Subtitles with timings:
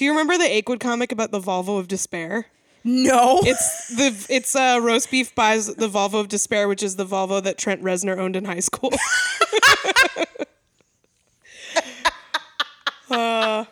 [0.00, 2.46] Do you remember the Achewood comic about the Volvo of Despair?
[2.84, 3.40] No.
[3.42, 7.42] It's the it's uh, roast beef buys the Volvo of Despair, which is the Volvo
[7.42, 8.92] that Trent Reznor owned in high school.
[13.12, 13.64] Uh,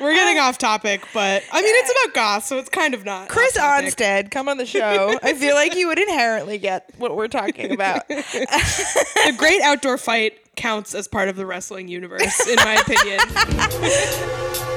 [0.00, 3.28] we're getting off topic, but I mean it's about goth, so it's kind of not.
[3.28, 3.54] Chris.
[3.58, 5.18] Onstad, come on the show.
[5.22, 8.08] I feel like you would inherently get what we're talking about.
[8.08, 14.72] The great outdoor fight counts as part of the wrestling universe, in my opinion.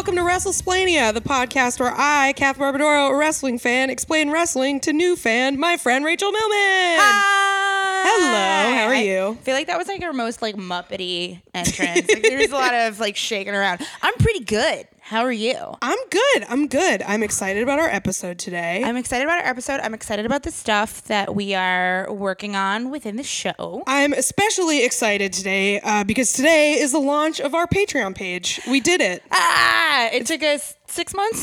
[0.00, 4.94] welcome to WrestleSplania, the podcast where I, Kath Barbadoro, a wrestling fan, explain wrestling to
[4.94, 7.69] new fan, my friend Rachel Millman.
[8.02, 9.32] Hello, how are you?
[9.38, 12.08] I feel like that was like our most like muppety entrance.
[12.08, 13.82] Like there's a lot of like shaking around.
[14.02, 14.86] I'm pretty good.
[15.00, 15.56] How are you?
[15.82, 16.44] I'm good.
[16.48, 17.02] I'm good.
[17.02, 18.82] I'm excited about our episode today.
[18.84, 19.80] I'm excited about our episode.
[19.80, 23.82] I'm excited about the stuff that we are working on within the show.
[23.88, 28.60] I'm especially excited today uh, because today is the launch of our Patreon page.
[28.70, 29.22] We did it.
[29.32, 31.40] Ah, it took us six months.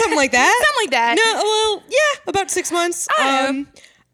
[0.00, 0.54] Something like that.
[0.66, 1.16] Something like that.
[1.16, 3.08] No, well, yeah, about six months.
[3.18, 3.68] I Um,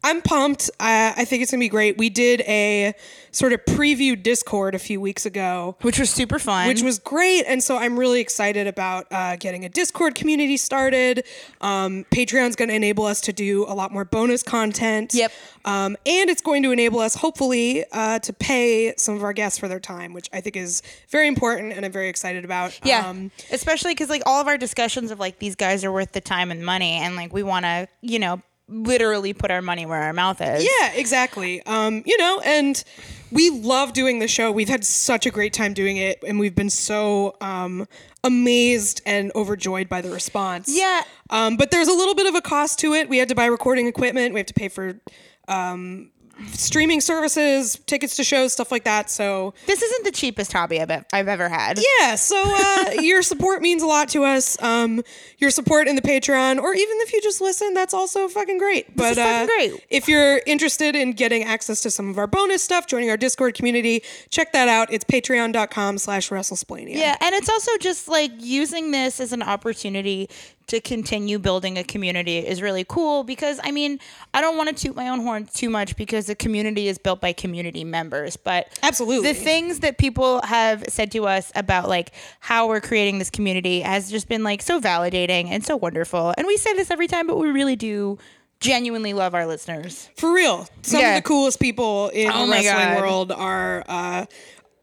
[0.07, 0.69] I'm pumped.
[0.79, 1.97] Uh, I think it's gonna be great.
[1.97, 2.93] We did a
[3.31, 6.67] sort of preview Discord a few weeks ago, Which was super fun.
[6.67, 11.23] which was great, and so I'm really excited about uh, getting a Discord community started.
[11.61, 15.13] Um, Patreon's going to enable us to do a lot more bonus content.
[15.13, 15.31] Yep.
[15.65, 19.59] Um, and it's going to enable us, hopefully, uh, to pay some of our guests
[19.59, 22.79] for their time, which I think is very important, and I'm very excited about.
[22.83, 26.13] Yeah, Um, especially because like all of our discussions of like these guys are worth
[26.13, 29.85] the time and money, and like we want to, you know, literally put our money
[29.85, 30.63] where our mouth is.
[30.63, 31.63] Yeah, exactly.
[31.65, 32.83] Um, you know, and
[33.31, 34.51] we love doing the show.
[34.51, 37.87] We've had such a great time doing it, and we've been so um,
[38.23, 40.67] amazed and overjoyed by the response.
[40.69, 41.03] Yeah.
[41.29, 43.09] Um, but there's a little bit of a cost to it.
[43.09, 44.33] We had to buy recording equipment.
[44.33, 44.99] We have to pay for
[45.47, 46.11] um,
[46.51, 49.09] streaming services, tickets to shows, stuff like that.
[49.09, 51.79] So This isn't the cheapest hobby I've, I've ever had.
[51.99, 54.61] yeah, so uh, your support means a lot to us.
[54.61, 55.01] Um,
[55.37, 58.95] your support in the Patreon, or even if you just listen, that's also fucking great.
[58.95, 59.85] But is fucking uh, great.
[59.89, 63.53] if you're interested in getting access to some of our bonus stuff, joining our Discord
[63.55, 64.91] community, check that out.
[64.91, 66.95] It's patreon.com slash WrestleSplania.
[66.95, 70.29] Yeah, and it's also just like using this as an opportunity
[70.67, 73.99] to continue building a community is really cool because I mean,
[74.33, 77.21] I don't want to toot my own horn too much because the community is built
[77.21, 79.29] by community members, but Absolutely.
[79.31, 82.11] the things that people have said to us about like
[82.41, 86.33] how we're creating this community has just been like so validating and so wonderful.
[86.37, 88.17] And we say this every time, but we really do
[88.59, 90.09] genuinely love our listeners.
[90.17, 90.67] For real.
[90.81, 91.15] Some Yeah.
[91.17, 92.99] of the coolest people in Oh the wrestling God.
[93.01, 94.25] world are uh,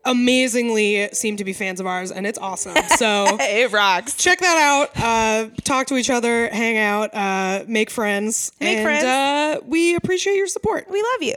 [0.04, 2.74] amazingly seem to be fans of ours, and it's awesome.
[2.96, 4.14] So It rocks.
[4.16, 4.90] check that out.
[4.96, 8.52] Uh, talk to each other, hang out, uh, make friends.
[8.60, 9.04] Make and, friends.
[9.04, 10.86] Uh, we appreciate your support.
[10.90, 11.34] We love you.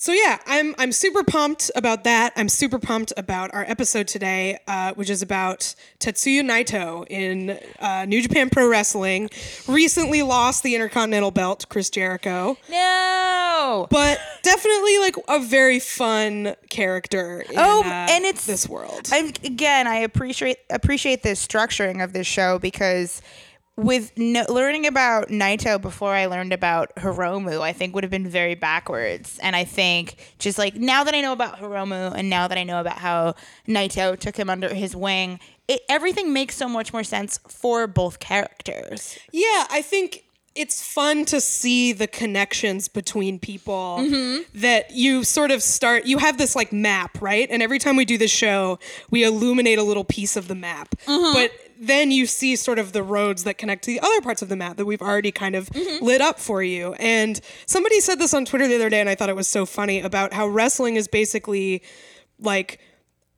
[0.00, 2.32] So yeah, I'm I'm super pumped about that.
[2.36, 8.04] I'm super pumped about our episode today, uh, which is about Tetsuya Naito in uh,
[8.04, 9.28] New Japan Pro Wrestling.
[9.66, 13.88] Recently lost the Intercontinental Belt to Chris Jericho, No.
[13.90, 17.40] but definitely like a very fun character.
[17.40, 19.08] In, Oh, uh, and it's- this world.
[19.10, 23.20] I, again, I appreciate appreciate the structuring of this show because
[23.78, 28.28] with no, learning about Naito before I learned about Hiromu, I think would have been
[28.28, 29.38] very backwards.
[29.40, 32.64] And I think just like now that I know about Hiromu and now that I
[32.64, 33.34] know about how
[33.68, 35.38] Naito took him under his wing,
[35.68, 39.16] it, everything makes so much more sense for both characters.
[39.30, 40.24] Yeah, I think
[40.56, 44.42] it's fun to see the connections between people mm-hmm.
[44.58, 47.46] that you sort of start you have this like map, right?
[47.48, 50.96] And every time we do this show, we illuminate a little piece of the map.
[51.06, 51.32] Mm-hmm.
[51.32, 54.48] But then you see sort of the roads that connect to the other parts of
[54.48, 56.04] the map that we've already kind of mm-hmm.
[56.04, 56.94] lit up for you.
[56.94, 59.64] And somebody said this on Twitter the other day and I thought it was so
[59.66, 61.82] funny about how wrestling is basically
[62.40, 62.80] like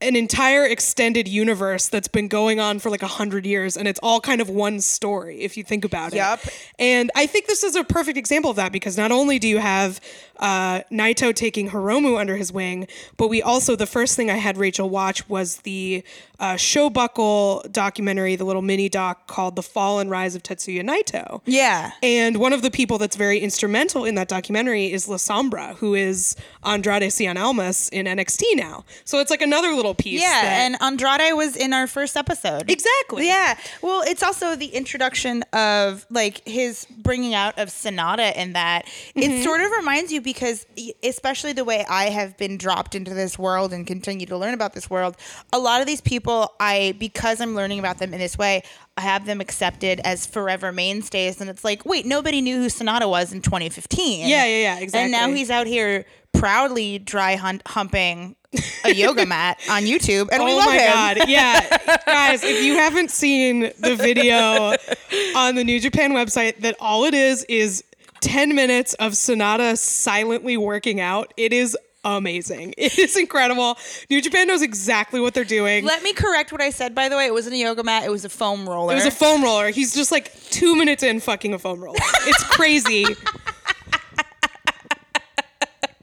[0.02, 4.00] an entire extended universe that's been going on for like a hundred years, and it's
[4.02, 6.44] all kind of one story if you think about Yup.
[6.44, 6.68] it.
[6.78, 9.58] And I think this is a perfect example of that because not only do you
[9.58, 10.00] have
[10.40, 14.56] uh, Naito taking Hiromu under his wing, but we also the first thing I had
[14.56, 16.02] Rachel watch was the
[16.38, 21.42] uh, Showbuckle documentary, the little mini doc called "The Fall and Rise of Tetsuya Naito."
[21.44, 21.92] Yeah.
[22.02, 25.94] And one of the people that's very instrumental in that documentary is La Sombra, who
[25.94, 28.84] is Andrade Cien Almas in NXT now.
[29.04, 30.20] So it's like another little little piece.
[30.20, 32.70] Yeah, that- and Andrade was in our first episode.
[32.70, 33.26] exactly.
[33.26, 33.56] Yeah.
[33.82, 38.84] Well, it's also the introduction of like his bringing out of Sanada in that.
[38.86, 39.20] Mm-hmm.
[39.20, 40.66] It sort of reminds you because,
[41.02, 44.72] especially the way I have been dropped into this world and continue to learn about
[44.74, 45.16] this world,
[45.52, 48.62] a lot of these people, I, because I'm learning about them in this way,
[48.96, 51.40] I have them accepted as forever mainstays.
[51.40, 54.20] And it's like, wait, nobody knew who Sanada was in 2015.
[54.28, 55.00] Yeah, yeah, yeah, exactly.
[55.02, 58.36] And now he's out here proudly dry hunt- humping
[58.84, 60.28] a yoga mat on YouTube.
[60.32, 60.92] And we Oh love my him.
[60.92, 61.28] god.
[61.28, 61.98] Yeah.
[62.06, 64.74] Guys, if you haven't seen the video
[65.36, 67.84] on the New Japan website that all it is is
[68.20, 72.74] 10 minutes of Sanada silently working out, it is amazing.
[72.80, 73.76] It is incredible.
[74.08, 75.84] New Japan knows exactly what they're doing.
[75.84, 77.26] Let me correct what I said, by the way.
[77.26, 78.92] It wasn't a yoga mat, it was a foam roller.
[78.92, 79.70] It was a foam roller.
[79.70, 81.98] He's just like two minutes in fucking a foam roller.
[82.26, 83.04] It's crazy.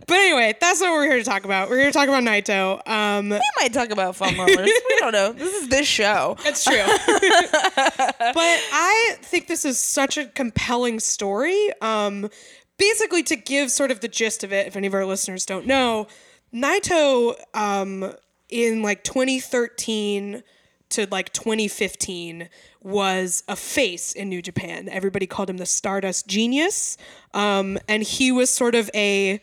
[0.07, 1.69] but anyway, that's what we're here to talk about.
[1.69, 2.87] We're here to talk about Naito.
[2.87, 4.57] Um, we might talk about foam rollers.
[4.65, 5.33] we don't know.
[5.33, 6.37] This is this show.
[6.45, 6.77] That's true.
[6.77, 11.69] but I think this is such a compelling story.
[11.81, 12.29] Um,
[12.77, 15.65] basically, to give sort of the gist of it, if any of our listeners don't
[15.65, 16.07] know,
[16.53, 18.13] Naito um,
[18.49, 20.41] in like 2013
[20.89, 22.47] to like 2015
[22.81, 24.87] was a face in New Japan.
[24.87, 26.97] Everybody called him the Stardust Genius.
[27.33, 29.41] Um, and he was sort of a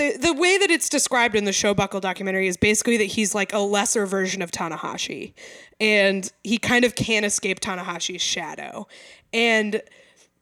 [0.00, 3.52] the the way that it's described in the Showbuckle documentary is basically that he's like
[3.52, 5.34] a lesser version of Tanahashi
[5.78, 8.86] and he kind of can't escape Tanahashi's shadow
[9.32, 9.82] and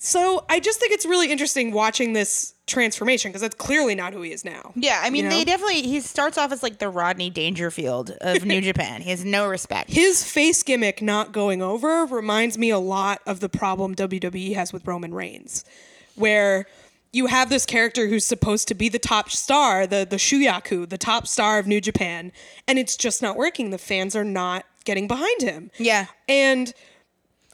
[0.00, 4.22] so I just think it's really interesting watching this transformation because that's clearly not who
[4.22, 4.70] he is now.
[4.76, 5.36] Yeah, I mean, You know?
[5.36, 5.82] they definitely.
[5.82, 9.00] He starts off as like the Rodney Dangerfield of New Japan.
[9.00, 9.90] He has no respect.
[9.90, 14.72] His face gimmick not going over reminds me a lot of the problem WWE has
[14.72, 15.64] with Roman Reigns,
[16.14, 16.66] where
[17.12, 20.98] you have this character who's supposed to be the top star, the the Shuyaku, the
[20.98, 22.32] top star of New Japan,
[22.66, 23.70] and it's just not working.
[23.70, 25.70] The fans are not getting behind him.
[25.78, 26.06] Yeah.
[26.28, 26.72] And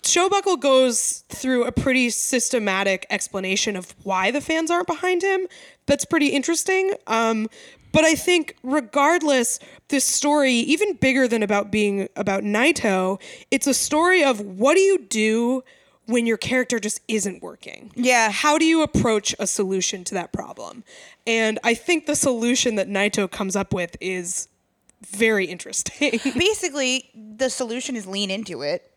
[0.03, 5.47] Showbuckle goes through a pretty systematic explanation of why the fans aren't behind him.
[5.87, 6.93] That's pretty interesting.
[7.07, 7.49] Um,
[7.93, 13.75] but I think, regardless, this story, even bigger than about being about Naito, it's a
[13.75, 15.63] story of what do you do
[16.07, 17.91] when your character just isn't working?
[17.95, 18.31] Yeah.
[18.31, 20.85] How do you approach a solution to that problem?
[21.27, 24.49] And I think the solution that Naito comes up with is
[25.07, 26.21] very interesting.
[26.37, 28.91] Basically, the solution is lean into it.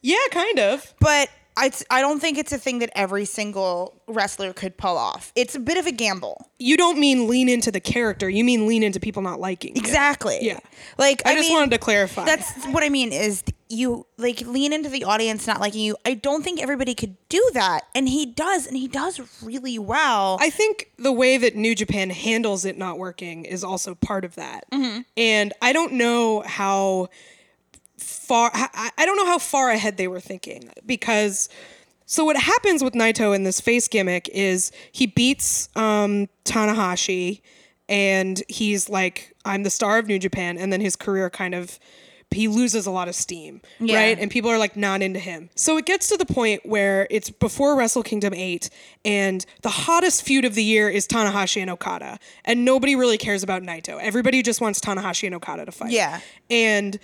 [0.00, 0.94] yeah, kind of.
[1.00, 5.32] But I, I don't think it's a thing that every single wrestler could pull off.
[5.36, 6.50] It's a bit of a gamble.
[6.58, 8.28] you don't mean lean into the character.
[8.28, 9.74] You mean lean into people not liking.
[9.74, 9.80] you.
[9.80, 10.38] Exactly.
[10.40, 10.60] Yeah.
[10.98, 12.24] Like I, I, just mean, wanted to clarify.
[12.24, 15.96] That's what I mean is you like lean into the audience not liking you.
[16.04, 20.38] I don't think everybody could do that, and he does, and he does really well.
[20.40, 24.34] I think the way that New Japan handles it not working is also part of
[24.34, 24.70] that.
[24.70, 25.00] Mm-hmm.
[25.16, 27.08] And I don't know how
[28.32, 31.48] far I I don't know how far ahead they were thinking because
[32.06, 37.40] so what happens with Naito in this face gimmick is he beats um, Tanahashi
[37.88, 41.78] and he's like I'm the star of New Japan and then his career kind of
[42.30, 43.96] he loses a lot of steam, Yeah.
[43.98, 44.18] right?
[44.18, 45.50] And people are like not into him.
[45.54, 48.70] So it gets to the point where it's before Wrestle Kingdom 8
[49.04, 52.18] and the hottest feud of the year is Tanahashi and Okada.
[52.46, 54.00] And nobody really cares about Naito.
[54.00, 55.90] Everybody just wants Tanahashi and Okada to fight.
[55.90, 56.20] Yeah.
[56.48, 56.98] And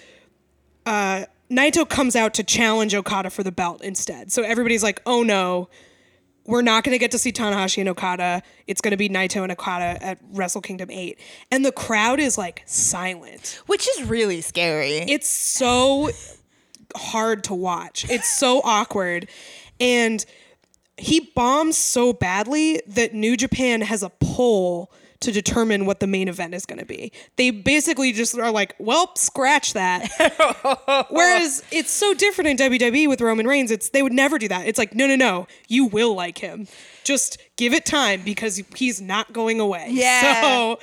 [0.89, 4.33] uh, Naito comes out to challenge Okada for the belt instead.
[4.33, 5.69] So everybody's like, oh no,
[6.47, 8.43] we're not going to get to see Tanahashi and Okada.
[8.67, 11.19] It's going to be Naito and Okada at Wrestle Kingdom 8.
[11.51, 13.61] And the crowd is like silent.
[13.67, 14.97] which is really scary.
[14.97, 16.09] It's so
[16.97, 18.09] hard to watch.
[18.09, 19.29] It's so awkward.
[19.79, 20.25] And
[20.97, 26.29] he bombs so badly that New Japan has a poll to determine what the main
[26.29, 27.13] event is going to be.
[27.37, 30.09] They basically just are like, well, scratch that.
[31.11, 33.71] Whereas it's so different in WWE with Roman Reigns.
[33.71, 34.67] It's they would never do that.
[34.67, 36.69] It's like, no, no, no, you will like him.
[37.03, 39.89] Just give it time because he's not going away.
[39.91, 40.41] Yeah.
[40.41, 40.79] So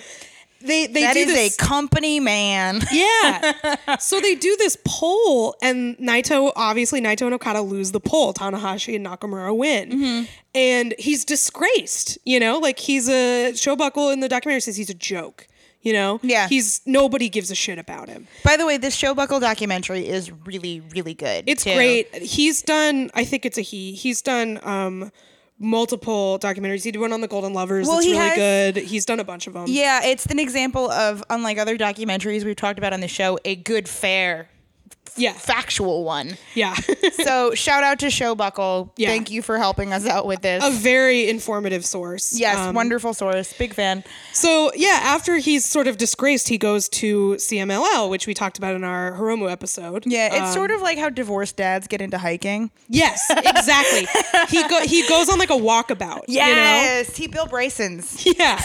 [0.61, 1.55] they they that do is this.
[1.55, 2.81] a company man.
[2.91, 3.97] Yeah.
[3.99, 8.33] so they do this poll, and Naito, obviously, Naito and Okada lose the poll.
[8.33, 9.89] Tanahashi and Nakamura win.
[9.89, 10.23] Mm-hmm.
[10.53, 12.59] And he's disgraced, you know?
[12.59, 13.51] Like, he's a.
[13.53, 15.47] Showbuckle in the documentary says he's a joke,
[15.81, 16.19] you know?
[16.23, 16.47] Yeah.
[16.47, 16.81] He's.
[16.85, 18.27] Nobody gives a shit about him.
[18.43, 21.43] By the way, this Showbuckle documentary is really, really good.
[21.47, 21.75] It's too.
[21.75, 22.13] great.
[22.15, 24.59] He's done, I think it's a he, he's done.
[24.63, 25.11] um
[25.59, 26.83] multiple documentaries.
[26.83, 27.87] He did one on the Golden Lovers.
[27.87, 28.77] Well, It's he really has- good.
[28.83, 29.65] He's done a bunch of them.
[29.67, 33.55] Yeah, it's an example of unlike other documentaries we've talked about on the show, a
[33.55, 34.49] good fare
[35.17, 35.31] Yeah.
[35.33, 36.37] factual one.
[36.55, 36.75] Yeah.
[37.25, 38.91] So shout out to Showbuckle.
[38.97, 39.07] Yeah.
[39.07, 40.63] Thank you for helping us out with this.
[40.63, 42.37] a very informative source.
[42.37, 43.51] yes, Um, wonderful source.
[43.53, 44.03] Big fan.
[44.33, 48.75] So yeah, after he's sort of disgraced, he goes to CMLL, which we talked about
[48.75, 50.03] in our Hiromu episode.
[50.05, 52.69] Yeah, it's Um, sort of like how divorced dads get into hiking.
[52.89, 54.07] yes, exactly.
[54.49, 56.25] he go he goes on like a walkabout.
[56.27, 58.23] Yes, he Bill Bryson's.
[58.37, 58.59] Yeah.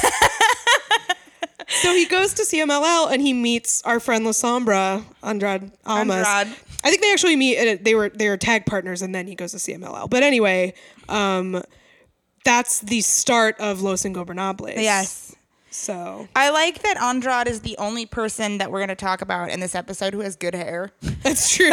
[1.70, 6.26] So he goes to CMLL and he meets our friend La Sombra, Andrade Almas.
[6.26, 6.56] Andrade.
[6.82, 7.58] I think they actually meet.
[7.58, 10.08] uh, They were they were tag partners, and then he goes to CMLL.
[10.08, 10.74] But anyway,
[11.08, 11.62] um,
[12.44, 14.74] that's the start of Los Ingobernables.
[14.76, 15.36] Yes.
[15.72, 19.50] So I like that Andrade is the only person that we're going to talk about
[19.50, 20.90] in this episode who has good hair.
[21.22, 21.70] That's true.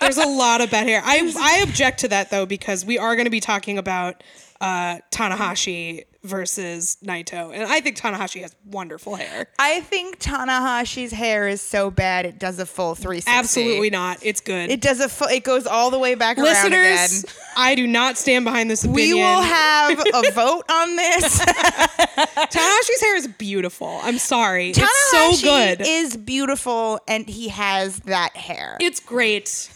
[0.00, 1.02] There's a lot of bad hair.
[1.04, 4.22] I I object to that though because we are going to be talking about
[4.58, 9.46] uh, Tanahashi versus Naito, and I think Tanahashi has wonderful hair.
[9.58, 13.30] I think Tanahashi's hair is so bad it does a full 360.
[13.30, 14.18] Absolutely not.
[14.22, 14.70] It's good.
[14.70, 17.24] It does a full, it goes all the way back around Listeners.
[17.56, 21.38] I do not stand behind this We will have a vote on this.
[21.46, 24.00] Tanahashi's hair is beautiful.
[24.02, 24.70] I'm sorry.
[24.70, 25.82] it's Tanahashi so good.
[25.86, 28.76] is beautiful and he has that hair.
[28.80, 29.70] it's great.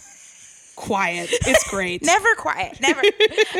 [0.80, 1.28] Quiet.
[1.30, 2.02] It's great.
[2.04, 2.80] Never quiet.
[2.80, 3.00] Never.
[3.00, 3.02] uh,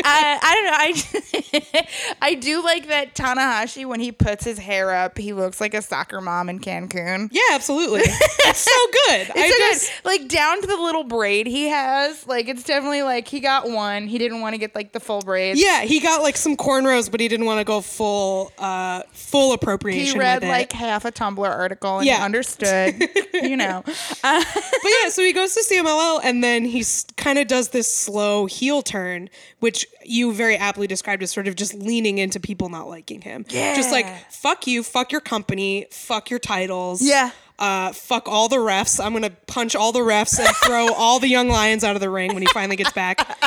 [0.05, 1.73] I don't know.
[1.73, 1.87] I
[2.23, 5.83] I do like that Tanahashi when he puts his hair up, he looks like a
[5.83, 7.29] soccer mom in Cancun.
[7.31, 8.03] yeah, absolutely.
[8.51, 8.71] It's so
[9.07, 9.31] good.
[9.31, 10.05] I It's so good.
[10.09, 12.27] like down to the little braid he has.
[12.27, 14.07] Like it's definitely like he got one.
[14.09, 15.57] He didn't want to get like the full braid.
[15.59, 19.53] yeah, he got like some cornrows, but he didn't want to go full uh full
[19.53, 20.15] appropriation.
[20.15, 22.17] He read like half a Tumblr article and Yeah.
[22.19, 22.95] he understood.
[23.35, 23.85] you know.
[24.25, 24.45] Uh,
[24.83, 26.83] But yeah, so he goes to CMLL and then he
[27.17, 31.57] kind of does this slow heel turn, which you very aptly described as sort of
[31.57, 33.45] just leaning into people not liking him.
[33.49, 33.75] Yeah.
[33.75, 37.03] Just like, fuck you, fuck your company, fuck your titles.
[37.03, 37.31] Yeah.
[37.59, 39.05] Uh, fuck all the refs.
[39.05, 42.01] I'm going to punch all the refs and throw all the young lions out of
[42.01, 43.39] the ring when he finally gets back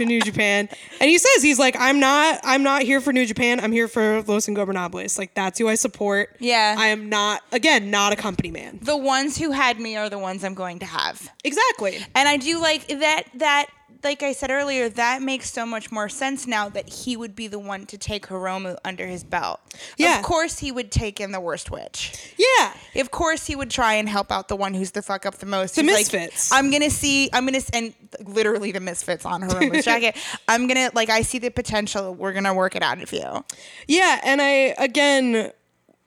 [0.00, 0.68] to New Japan.
[1.00, 3.60] And he says, he's like, I'm not, I'm not here for New Japan.
[3.60, 5.18] I'm here for Los Ingobernables.
[5.18, 6.36] Like, that's who I support.
[6.40, 6.74] Yeah.
[6.76, 8.78] I am not, again, not a company man.
[8.82, 11.30] the ones who had me are the ones I'm going to have.
[11.44, 11.98] Exactly.
[12.14, 13.66] And I do like that that
[14.02, 17.48] like I said earlier, that makes so much more sense now that he would be
[17.48, 19.60] the one to take Hiromu under his belt.
[19.96, 20.18] Yeah.
[20.18, 22.34] Of course he would take in the worst witch.
[22.38, 22.72] Yeah.
[23.00, 25.46] Of course he would try and help out the one who's the fuck up the
[25.46, 25.76] most.
[25.76, 26.50] The He's misfits.
[26.50, 30.16] Like, I'm gonna see I'm gonna and literally the misfits on Hiromu's jacket.
[30.48, 32.14] I'm gonna like I see the potential.
[32.14, 33.44] We're gonna work it out of you.
[33.86, 35.52] Yeah, and I again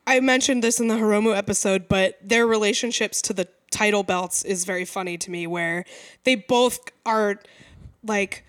[0.06, 4.66] I mentioned this in the Hiromu episode, but their relationships to the title belts is
[4.66, 5.86] very funny to me where
[6.26, 7.40] they both are
[8.06, 8.44] like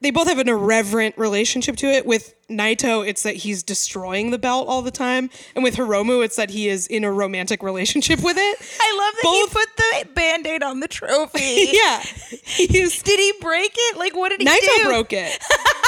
[0.00, 2.06] they both have an irreverent relationship to it.
[2.06, 6.36] With Naito, it's that he's destroying the belt all the time, and with Hiromu, it's
[6.36, 8.58] that he is in a romantic relationship with it.
[8.80, 11.68] I love that Both- he put the band-aid on the trophy.
[11.72, 12.00] yeah,
[12.44, 13.96] he's Did he break it?
[13.96, 14.52] Like what did he do?
[14.52, 14.84] Naito do?
[14.84, 15.38] broke it.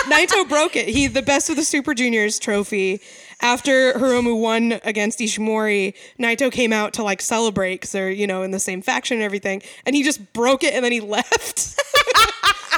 [0.08, 0.88] Naito broke it.
[0.88, 3.00] He the best of the Super Juniors trophy.
[3.42, 8.42] After Hiromu won against Ishimori, Naito came out to like celebrate because they're you know
[8.42, 11.80] in the same faction and everything, and he just broke it and then he left.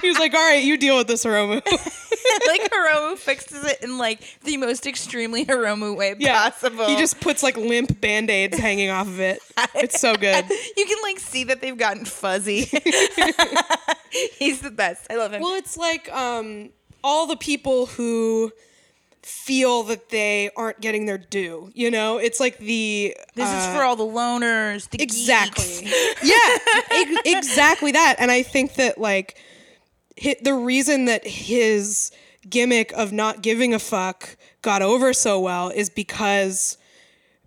[0.03, 1.63] he was like, "All right, you deal with this, Hiromu."
[2.47, 6.87] like Hiromu fixes it in like the most extremely Hiromu way yeah, possible.
[6.87, 9.41] he just puts like limp band aids hanging off of it.
[9.75, 10.45] It's so good.
[10.77, 12.69] you can like see that they've gotten fuzzy.
[14.39, 15.07] He's the best.
[15.11, 15.43] I love him.
[15.43, 16.71] Well, it's like um,
[17.03, 18.53] all the people who
[19.23, 21.71] feel that they aren't getting their due.
[21.75, 25.87] You know, it's like the this is uh, for all the loners, the exactly.
[26.23, 26.57] yeah
[26.91, 28.17] ex- exactly that.
[28.19, 29.37] And i think that like
[30.43, 32.11] the reason that his
[32.49, 36.77] gimmick of not giving a fuck got over so well is because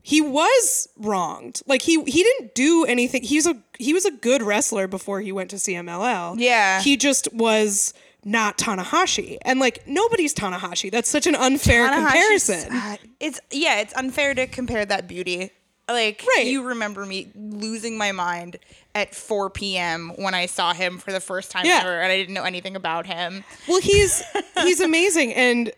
[0.01, 1.61] he was wronged.
[1.67, 3.23] Like he he didn't do anything.
[3.23, 6.81] He's a he was a good wrestler before he went to cmll Yeah.
[6.81, 7.93] he just was
[8.27, 10.91] not Tanahashi, and like nobody's Tanahashi.
[10.91, 12.73] That's such an unfair Tanahashi's- comparison.
[12.75, 15.51] uh, it's yeah, it's unfair to compare that beauty.
[15.87, 16.47] Like Right.
[16.47, 18.57] you remember me losing my mind
[18.95, 20.11] at 4 p.m.
[20.15, 21.81] when I saw him for the first time Yeah.
[21.81, 23.43] ever, and I didn't know anything about him.
[23.67, 24.23] Well, he's
[24.63, 25.71] he's amazing, and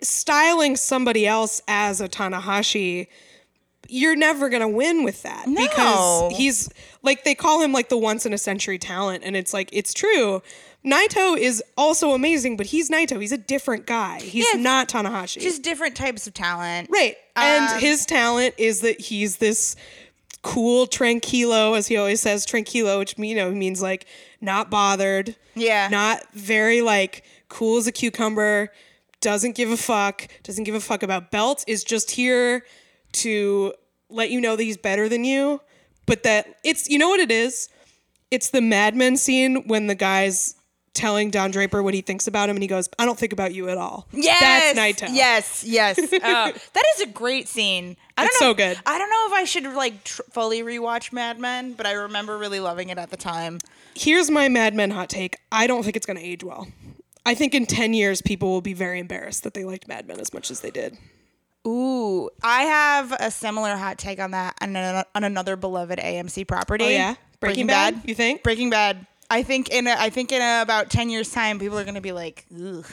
[0.00, 3.06] styling somebody else as a Tanahashi,
[3.92, 5.60] you're never gonna win with that No.
[5.68, 6.68] because he's
[7.02, 9.92] like they call him like the once in a century talent, and it's like it's
[9.94, 10.42] true.
[10.84, 13.20] Naito is also amazing, but he's Naito.
[13.20, 14.18] He's a different guy.
[14.20, 15.40] He's Yeah, not Tanahashi.
[15.40, 16.88] Just different types of talent.
[16.90, 17.16] right.
[17.36, 19.76] And Um, his talent is that he's this
[20.42, 24.06] cool tranquilo, as he always says, tranquilo, which you know means like
[24.40, 25.36] not bothered.
[25.54, 25.86] Yeah.
[25.88, 28.72] Not very like cool as a cucumber,
[29.20, 32.64] doesn't give a fuck, doesn't give a fuck about belts, is just here
[33.12, 33.72] to
[34.12, 35.60] let you know that he's better than you.
[36.06, 37.68] But that it's you know what it is?
[38.30, 40.54] it's the Mad Men scene when the guy's
[40.94, 43.52] telling Don Draper what he thinks about him, and he goes, "I don't think about
[43.54, 45.08] you at all." Yes, that's Naito.
[45.12, 45.98] Yes, yes.
[46.12, 47.96] Oh, that is a great scene.
[48.16, 48.78] I don't It's know, so good.
[48.86, 52.38] I don't know if I should like tr- fully rewatch Mad Men, but I remember
[52.38, 53.58] really loving it at the time.
[53.94, 55.36] Here's my Mad Men hot take.
[55.50, 56.68] I don't think it's going to age well.
[57.26, 60.18] I think in 10 years, people will be very embarrassed that they liked Mad Men
[60.20, 60.96] as much as they did.
[61.66, 66.46] Ooh, I have a similar hot take on that on, an- on another beloved AMC
[66.46, 66.84] property.
[66.84, 67.14] Oh, yeah?
[67.40, 68.42] Breaking Bad, you think?
[68.42, 69.06] Breaking Bad.
[69.30, 71.94] I think in a, I think in a, about ten years time, people are going
[71.94, 72.86] to be like, ugh.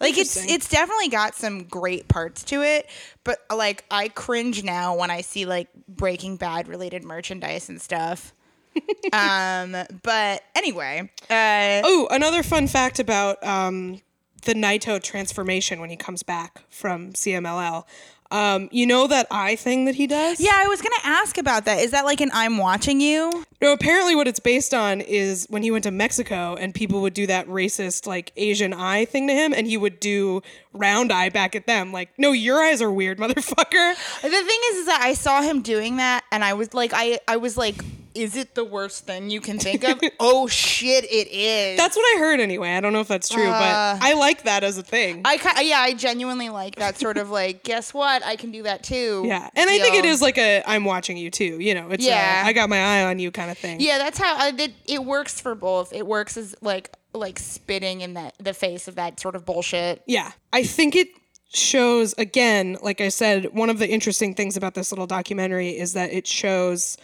[0.00, 2.88] Like it's it's definitely got some great parts to it,
[3.24, 8.32] but like I cringe now when I see like Breaking Bad related merchandise and stuff.
[9.12, 14.00] um, but anyway, uh, Oh, another fun fact about um,
[14.42, 17.84] the Naito transformation when he comes back from CMLL.
[18.30, 20.38] Um, you know that eye thing that he does?
[20.38, 21.78] yeah, I was gonna ask about that.
[21.78, 23.46] Is that like an I'm watching you?
[23.62, 27.14] No, apparently what it's based on is when he went to Mexico and people would
[27.14, 30.42] do that racist like Asian eye thing to him and he would do
[30.74, 34.76] round eye back at them like, "No, your eyes are weird, motherfucker." The thing is,
[34.76, 37.82] is that I saw him doing that, and I was like, I, I was like,
[38.18, 40.00] is it the worst thing you can think of?
[40.20, 41.76] oh shit, it is.
[41.78, 42.70] That's what I heard anyway.
[42.70, 45.22] I don't know if that's true, Uh, but I like that as a thing.
[45.24, 48.24] I yeah, I genuinely like that sort of like, guess what?
[48.24, 49.22] I can do that too.
[49.26, 49.48] yeah.
[49.54, 51.90] And I think it is like a I'm watching you too, you know.
[51.90, 52.44] It's Yeah.
[52.44, 53.80] a, I got my eye on you kind of thing.
[53.80, 54.74] Yeah, that's how I did.
[54.86, 55.92] It works for both.
[55.92, 60.02] It works as like like spitting in that the face of that sort of bullshit.
[60.06, 60.32] Yeah.
[60.52, 61.08] I think it
[61.50, 65.94] shows, again, like I said, one of the interesting things about this little documentary is
[65.94, 66.98] that it shows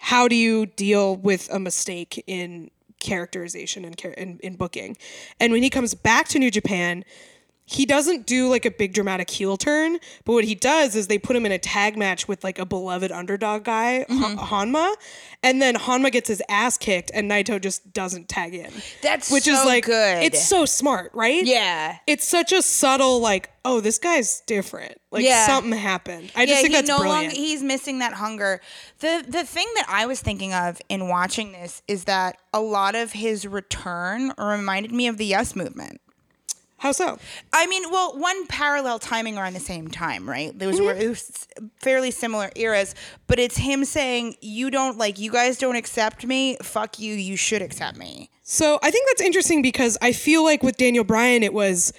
[0.00, 4.96] how do you deal with a mistake in characterization and in, in booking.
[5.38, 7.04] And when he comes back to New Japan,
[7.68, 11.18] he doesn't do like a big dramatic heel turn, but what he does is they
[11.18, 14.36] put him in a tag match with like a beloved underdog guy, Mm-hmm.
[14.38, 14.94] Ha- Hanma,
[15.42, 18.70] and then Hanma gets his ass kicked and Naito just doesn't tag in.
[19.02, 20.22] That's which is like good.
[20.22, 21.44] It's so smart, right?
[21.44, 21.98] Yeah.
[22.06, 25.00] It's such a subtle like, oh, this guy's different.
[25.10, 25.46] Like Yeah.
[25.46, 26.30] something happened.
[26.36, 27.24] I just yeah, think that's no brilliant.
[27.32, 28.60] longer he's missing that hunger.
[29.00, 32.94] The the thing that I was thinking of in watching this is that a lot
[32.94, 36.00] of his return reminded me of the Yes movement.
[36.86, 37.18] How so?
[37.52, 40.54] I mean, well, one parallel timing around the same time, right?
[40.54, 41.00] Was, mm-hmm.
[41.00, 41.48] it was
[41.80, 42.94] fairly similar eras,
[43.26, 46.56] but it's him saying, "You don't like, you guys don't accept me.
[46.62, 47.14] Fuck you.
[47.14, 51.02] You should accept me." So I think that's interesting because I feel like with Daniel
[51.02, 51.92] Bryan, it was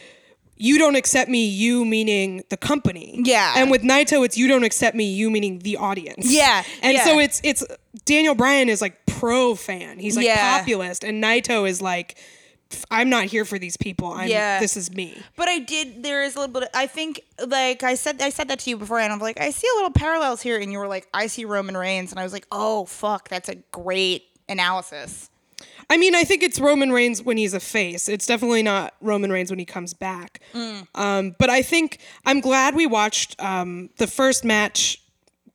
[0.56, 3.20] you don't accept me, you meaning the company.
[3.26, 3.56] Yeah.
[3.58, 6.32] And with Naito, it's you don't accept me, you meaning the audience.
[6.32, 7.04] Yeah, And yeah.
[7.04, 7.66] so it's it's
[8.06, 10.00] Daniel Bryan is like pro fan.
[10.00, 10.60] He's like Yeah.
[10.60, 12.18] populist, and Naito is like,
[12.92, 14.12] I'm not here for these people.
[14.12, 14.60] I'm Yeah.
[14.60, 15.18] this is me.
[15.36, 16.04] But I did.
[16.04, 16.64] There is a little bit.
[16.64, 19.40] Of, I think, like I said, I said that to you before, and I'm like,
[19.40, 22.20] I see a little parallels here, and you were like, I see Roman Reigns, and
[22.20, 25.30] I was like, oh fuck, that's a great analysis.
[25.90, 28.10] I mean, I think it's Roman Reigns when he's a face.
[28.10, 30.42] It's definitely not Roman Reigns when he comes back.
[30.96, 35.02] Um, but I think I'm glad we watched um, the first match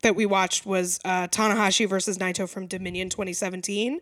[0.02, 4.00] that we watched was uh, Tanahashi versus Naito from Dominion 2017,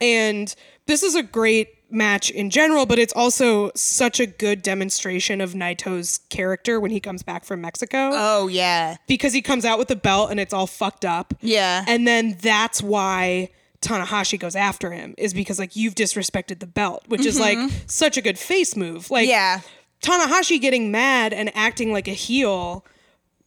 [0.00, 0.54] and
[0.86, 5.54] this is a great match in general, but it's also such a good demonstration of
[5.54, 9.88] Naito's character when he comes back from Mexico Oh yeah, because he comes out with
[9.88, 11.34] the belt and it's all fucked up.
[11.40, 11.84] Yeah.
[11.88, 13.50] And then that's why
[13.82, 18.16] Tanahashi goes after him is because like you've disrespected the belt, which is like such
[18.16, 19.10] a good face move.
[19.10, 19.30] Like Mm-hmm.
[19.30, 19.60] Yeah.
[20.02, 22.84] Tanahashi getting mad and acting like a heel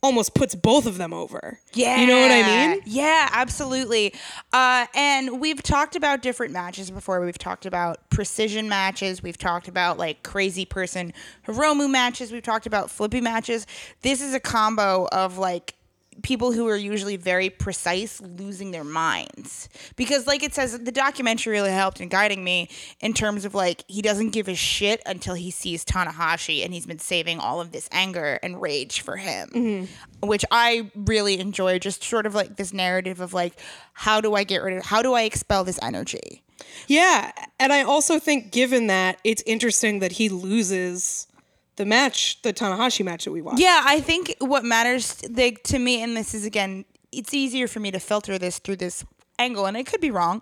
[0.03, 1.59] almost puts both of them over.
[1.73, 1.99] Yeah.
[2.01, 2.81] You know what I mean?
[2.85, 4.13] Yeah, absolutely.
[4.51, 7.21] Uh, and we've talked about different matches before.
[7.21, 9.23] We've talked about precision matches.
[9.23, 11.13] We've talked about like crazy person
[11.47, 12.33] Hiromu matches.
[12.33, 13.65] We've talked about flippy matches.
[14.01, 15.75] This is a combo of like
[16.21, 21.53] people who are usually very precise losing their minds because like it says the documentary
[21.53, 25.33] really helped in guiding me in terms of like he doesn't give a shit until
[25.33, 29.49] he sees Tanahashi and he's been saving all of this anger and rage for him
[29.49, 30.27] mm-hmm.
[30.27, 33.59] which I really enjoy just sort of like this narrative of like
[33.93, 36.43] how do I get rid of how do I expel this energy
[36.87, 37.31] Yeah.
[37.59, 41.27] And I also think given that it's interesting that he loses
[41.75, 43.59] the match, the Tanahashi match that we watched.
[43.59, 47.79] Yeah, I think what matters like to me, and this is again, it's easier for
[47.79, 49.03] me to filter this through this
[49.39, 50.41] angle, and I could be wrong,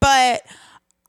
[0.00, 0.42] but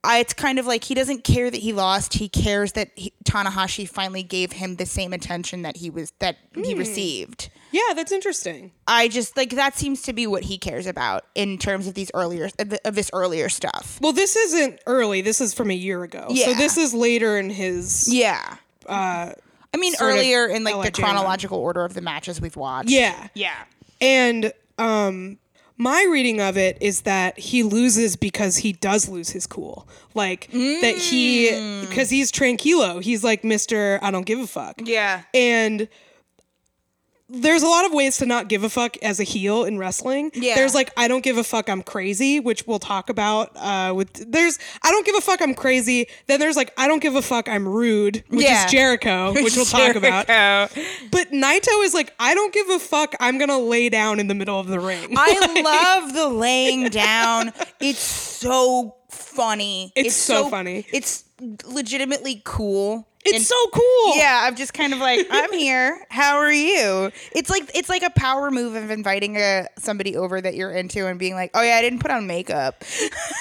[0.03, 2.13] I, it's kind of like he doesn't care that he lost.
[2.13, 6.37] He cares that he, Tanahashi finally gave him the same attention that he was that
[6.55, 7.49] he received.
[7.71, 8.71] Yeah, that's interesting.
[8.87, 12.09] I just like that seems to be what he cares about in terms of these
[12.13, 12.49] earlier
[12.85, 13.99] of this earlier stuff.
[14.01, 15.21] Well, this isn't early.
[15.21, 16.27] This is from a year ago.
[16.29, 16.53] So Yeah.
[16.57, 18.07] this is later in his.
[18.13, 18.55] Yeah.
[18.85, 19.33] Uh,
[19.77, 22.89] I mean, earlier in like the LIJ chronological order of the matches we've watched.
[22.89, 23.27] yeah.
[23.33, 23.55] Yeah.
[24.01, 25.37] And um,
[25.77, 29.87] my reading of it is that he loses because he does lose his cool.
[30.13, 31.87] Like that he Mm.
[31.89, 33.01] because he's tranquilo.
[33.01, 33.99] He's like Mr.
[34.01, 34.75] I don't give a fuck.
[34.83, 35.23] Yeah.
[35.33, 35.87] And
[37.29, 40.31] there's a lot of ways to not give a fuck as a heel in wrestling.
[40.33, 40.55] Yeah.
[40.55, 44.31] There's like I don't give a fuck I'm crazy, which we'll talk about uh with
[44.31, 46.07] there's I don't give a fuck I'm crazy.
[46.27, 48.65] Then there's like I don't give a fuck I'm rude, which Yeah.
[48.65, 50.27] is Jericho, which we'll talk about.
[50.27, 54.27] But Naito is like I don't give a fuck I'm going to lay down in
[54.27, 55.13] the middle of the ring.
[55.17, 55.61] I
[56.01, 57.51] love the laying down.
[57.81, 59.91] It's so funny.
[59.95, 60.85] It's so funny.
[60.93, 61.25] It's
[61.65, 63.07] legitimately cool.
[63.23, 64.17] it's And- so cool.
[64.17, 66.05] Yeah, I'm just kind of like, I'm here.
[66.09, 67.11] How are you?
[67.33, 71.05] It's like it's like a power move of inviting a, somebody over that you're into
[71.07, 72.83] and being like, oh yeah, I didn't put on makeup.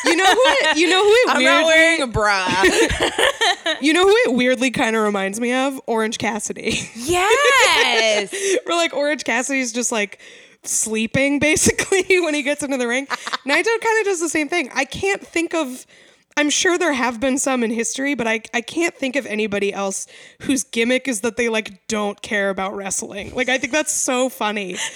[0.05, 2.63] You know who it, you know who it I'm weirdly, not wearing a bra.
[3.81, 5.81] you know who it weirdly kind of reminds me of?
[5.87, 6.79] Orange Cassidy.
[6.95, 8.35] Yes.
[8.67, 10.19] We're like Orange Cassidy's just like
[10.65, 13.07] sleeping basically when he gets into the ring.
[13.07, 13.47] Naito
[13.81, 14.69] kind of does the same thing.
[14.75, 15.87] I can't think of
[16.37, 19.73] I'm sure there have been some in history, but I, I can't think of anybody
[19.73, 20.07] else
[20.43, 23.35] whose gimmick is that they like don't care about wrestling.
[23.35, 24.77] Like I think that's so funny.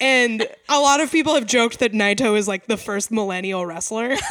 [0.00, 4.16] And a lot of people have joked that Naito is like the first millennial wrestler.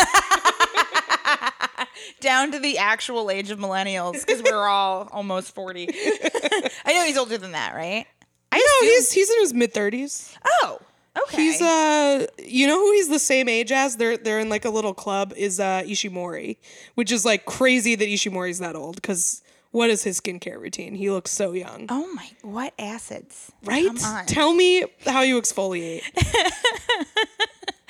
[2.19, 5.87] Down to the actual age of millennials because we're all almost 40.
[6.85, 8.05] I know he's older than that, right?
[8.51, 10.37] I know he's he's in his mid thirties.
[10.63, 10.79] Oh,
[11.23, 11.37] okay.
[11.37, 13.97] He's uh you know who he's the same age as?
[13.97, 16.57] They're they're in like a little club is uh Ishimori,
[16.95, 20.93] which is like crazy that Ishimori's that old cuz what is his skincare routine?
[20.93, 21.87] He looks so young.
[21.89, 23.51] oh my, what acids?
[23.63, 23.89] right?
[24.27, 26.03] Tell me how you exfoliate.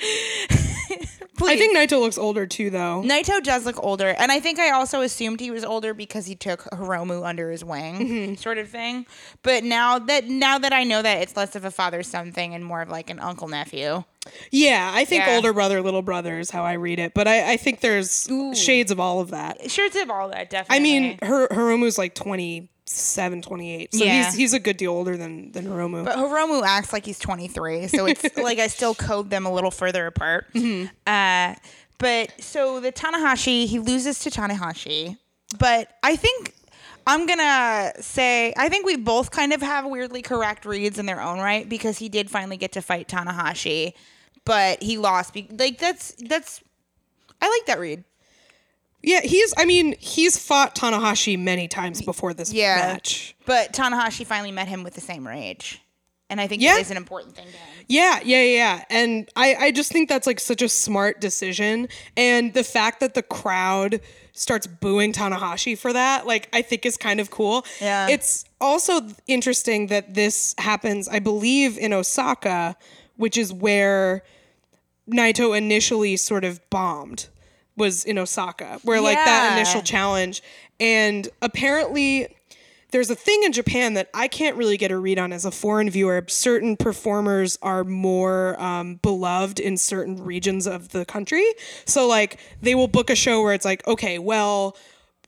[1.46, 3.02] I think Naito looks older too though.
[3.04, 6.34] Naito does look older, and I think I also assumed he was older because he
[6.34, 8.34] took Hiromu under his wing, Mm-hmm.
[8.36, 9.04] sort of thing.
[9.42, 12.54] But now that now that I know that it's less of a father son thing
[12.54, 14.04] and more of like an uncle nephew.
[14.50, 15.34] Yeah, I think Yeah.
[15.36, 18.90] older brother, little brother is how I read it, but I, I think there's shades
[18.90, 19.70] of all of that.
[19.70, 20.76] Sure, it's all that definitely.
[20.76, 22.14] I mean, Her- Hiromu's like
[22.86, 23.94] 27, 28.
[23.94, 24.24] So Yeah.
[24.24, 26.04] he's he's a good deal older than than Hiromu.
[26.04, 29.70] But Hiromu acts like he's 23, so it's like I still code them a little
[29.70, 30.52] further apart.
[30.54, 30.86] Mm-hmm.
[31.06, 31.54] Uh,
[31.98, 35.16] but so the Tanahashi, he loses to Tanahashi,
[35.58, 36.52] but I think
[37.06, 41.20] I'm gonna say I think we both kind of have weirdly correct reads in their
[41.22, 43.94] own right because he did finally get to fight Tanahashi,
[44.44, 45.32] but he lost.
[45.32, 46.60] Be- like that's that's
[47.40, 48.04] I like that read.
[49.06, 49.52] Yeah, he's.
[49.56, 52.76] I mean, he's fought Tanahashi many times before this Yeah.
[52.76, 53.34] match.
[53.46, 55.80] But Tanahashi finally met him with the same rage,
[56.30, 56.74] and I think Yeah.
[56.74, 57.68] that is an important thing to him.
[57.86, 58.84] Yeah, yeah, yeah, yeah.
[58.88, 61.88] And I, I just think that's like such a smart decision.
[62.16, 64.00] And the fact that the crowd
[64.32, 67.64] starts booing Tanahashi for that, like, I think is kind of cool.
[67.82, 68.08] Yeah.
[68.08, 72.74] It's also interesting that this happens, I believe, in Osaka,
[73.16, 74.22] which is where
[75.08, 77.28] Naito initially sort of bombed
[77.76, 80.42] was in Osaka, where like that initial challenge.
[80.78, 82.28] And apparently
[82.94, 85.50] there's a thing in Japan that I can't really get a read on as a
[85.50, 86.24] foreign viewer.
[86.28, 91.44] Certain performers are more um, beloved in certain regions of the country.
[91.86, 94.76] So, like, they will book a show where it's like, okay, well,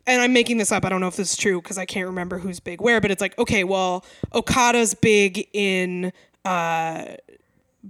[0.06, 0.84] and I'm making this up.
[0.84, 3.10] I don't know if this is true because I can't remember who's big where, but
[3.10, 6.12] it's like, okay, well, Okada's big in
[6.44, 7.16] uh,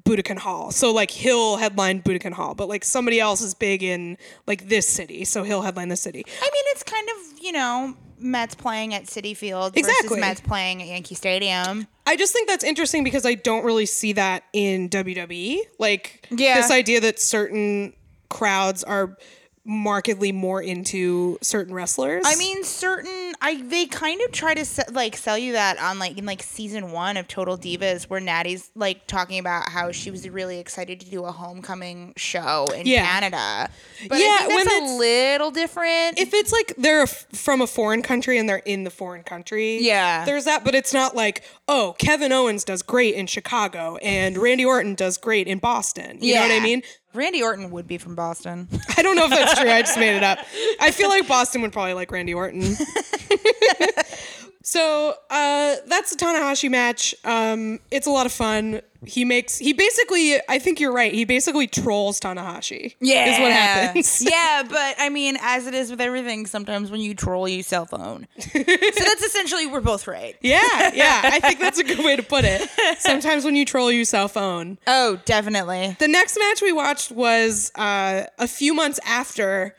[0.05, 0.71] Budokan Hall.
[0.71, 4.87] So like he'll headline Budokan Hall, but like somebody else is big in like this
[4.89, 6.25] city, so he'll headline the city.
[6.27, 10.09] I mean, it's kind of you know Mets playing at Citi Field Exactly.
[10.09, 11.87] versus Mets playing at Yankee Stadium.
[12.07, 15.59] I just think that's interesting because I don't really see that in WWE.
[15.79, 16.57] Like Yeah.
[16.57, 17.93] this idea that certain
[18.29, 19.17] crowds are
[19.67, 22.23] markedly more into certain wrestlers.
[22.25, 25.99] I mean, certain I they kind of try to se- like sell you that on
[25.99, 30.11] like in like season one of Total Divas, where Natty's like talking about how she
[30.11, 33.05] was really excited to do a homecoming show in Yeah.
[33.07, 33.71] Canada.
[34.09, 36.19] But Yeah, when it's- a little different.
[36.19, 39.79] if it's like they're f- from a foreign country and they're in the foreign country,
[39.81, 40.25] Yeah.
[40.25, 40.65] there's that.
[40.65, 45.17] But it's not like, oh, Kevin Owens does great in Chicago and Randy Orton does
[45.19, 46.19] great in Boston.
[46.21, 46.83] You know what I mean?
[47.15, 48.69] Randy Orton would be from Boston.
[48.97, 49.71] I don't know if that's true.
[49.71, 50.39] I just made it up.
[50.81, 52.63] I feel like Boston would probably like Randy Orton.
[54.63, 57.15] so uh, that's the Tanahashi match.
[57.25, 58.81] Um, it's a lot of fun.
[59.07, 60.37] He makes he basically.
[60.49, 61.13] I think you're right.
[61.13, 62.95] He basically trolls Tanahashi.
[63.01, 63.33] Yeah.
[63.33, 64.23] Is what happens.
[64.29, 67.87] yeah, but I mean, as it is with everything, sometimes when you troll, you cell
[67.87, 68.27] phone.
[68.39, 70.37] so that's essentially we're both right.
[70.47, 71.23] Yeah, yeah.
[71.25, 72.69] I think that's a good way to put it.
[73.01, 74.79] Sometimes when you troll, you cell phone.
[74.87, 75.97] Oh, definitely.
[75.99, 79.75] The next match we watched was uh, a few months after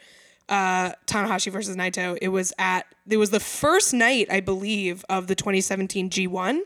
[0.50, 2.18] uh, Tanahashi versus Naito.
[2.22, 6.60] It was at it was the first night, I believe, of the 2017 G1.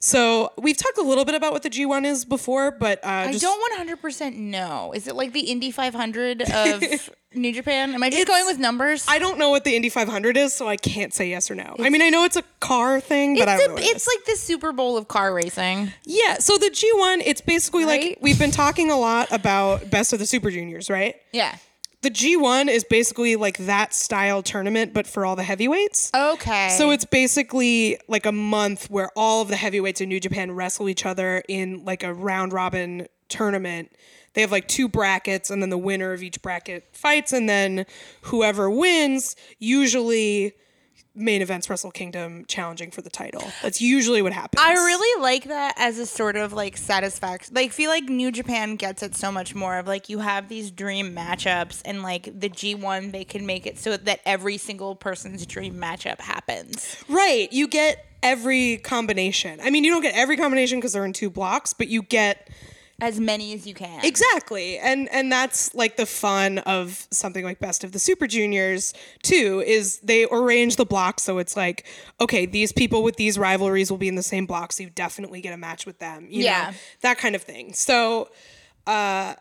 [0.00, 3.32] So we've talked a little bit about what the G1 is before, but uh, I
[3.32, 4.92] just, don't 100% know.
[4.94, 7.94] Is it like the Indy 500 of New Japan?
[7.94, 9.04] Am I just It's- going with numbers?
[9.06, 11.76] I don't know what the Indy 500 is, so I can't say yes or no.
[11.78, 13.82] I mean, I know it's a car thing, but I it's don't a, know.
[13.82, 15.92] what it it's like the Super Bowl of car racing.
[16.04, 16.38] yeah.
[16.38, 20.26] So the G1, it's basically like we've been talking a lot about Best of the
[20.26, 21.16] Super Juniors, right?
[21.32, 21.54] Yeah.
[22.02, 26.10] The G1 is basically like that style tournament, but for all the heavyweights.
[26.12, 26.74] Okay.
[26.76, 30.88] So it's basically like a month where all of the heavyweights in New Japan wrestle
[30.88, 33.92] each other in like a round robin tournament.
[34.34, 37.86] They have like two brackets, and then the winner of each bracket fights, and then
[38.22, 40.54] whoever wins usually
[41.14, 43.44] main events Wrestle Kingdom challenging for the title.
[43.62, 44.62] That's usually what happens.
[44.64, 47.54] I really like that as a sort of like satisfaction.
[47.54, 50.70] Like, feel like New Japan gets it so much more of like you have these
[50.70, 55.44] dream matchups, and like the G1, they can make it so that every single person's
[55.46, 56.96] dream matchup happens.
[57.08, 57.52] right.
[57.52, 59.60] You get every combination.
[59.62, 62.48] I mean, you don't get every combination because they're in two blocks, but you get
[63.02, 64.04] As many as you can.
[64.04, 64.78] Exactly.
[64.78, 69.60] And and that's like the fun of something like Best of the Super Juniors too
[69.66, 71.84] is they arrange the blocks so it's like
[72.20, 75.40] okay, these people with these rivalries will be in the same block so you definitely
[75.40, 76.70] get a match with them, you Yeah.
[76.70, 77.72] know, that kind of thing.
[77.72, 78.28] So
[78.86, 79.34] uh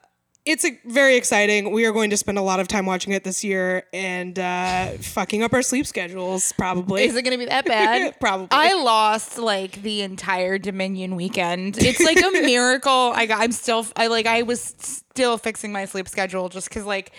[0.46, 1.72] it's a, very exciting.
[1.72, 4.88] We are going to spend a lot of time watching it this year and uh,
[5.00, 7.04] fucking up our sleep schedules, probably.
[7.04, 8.16] Is it going to be that bad?
[8.20, 8.48] Probably.
[8.52, 11.78] I lost like the entire Dominion weekend.
[11.78, 13.12] It's like a miracle.
[13.16, 13.42] I got.
[13.42, 13.86] I'm still.
[13.96, 14.26] I like.
[14.26, 17.12] I was still fixing my sleep schedule just because like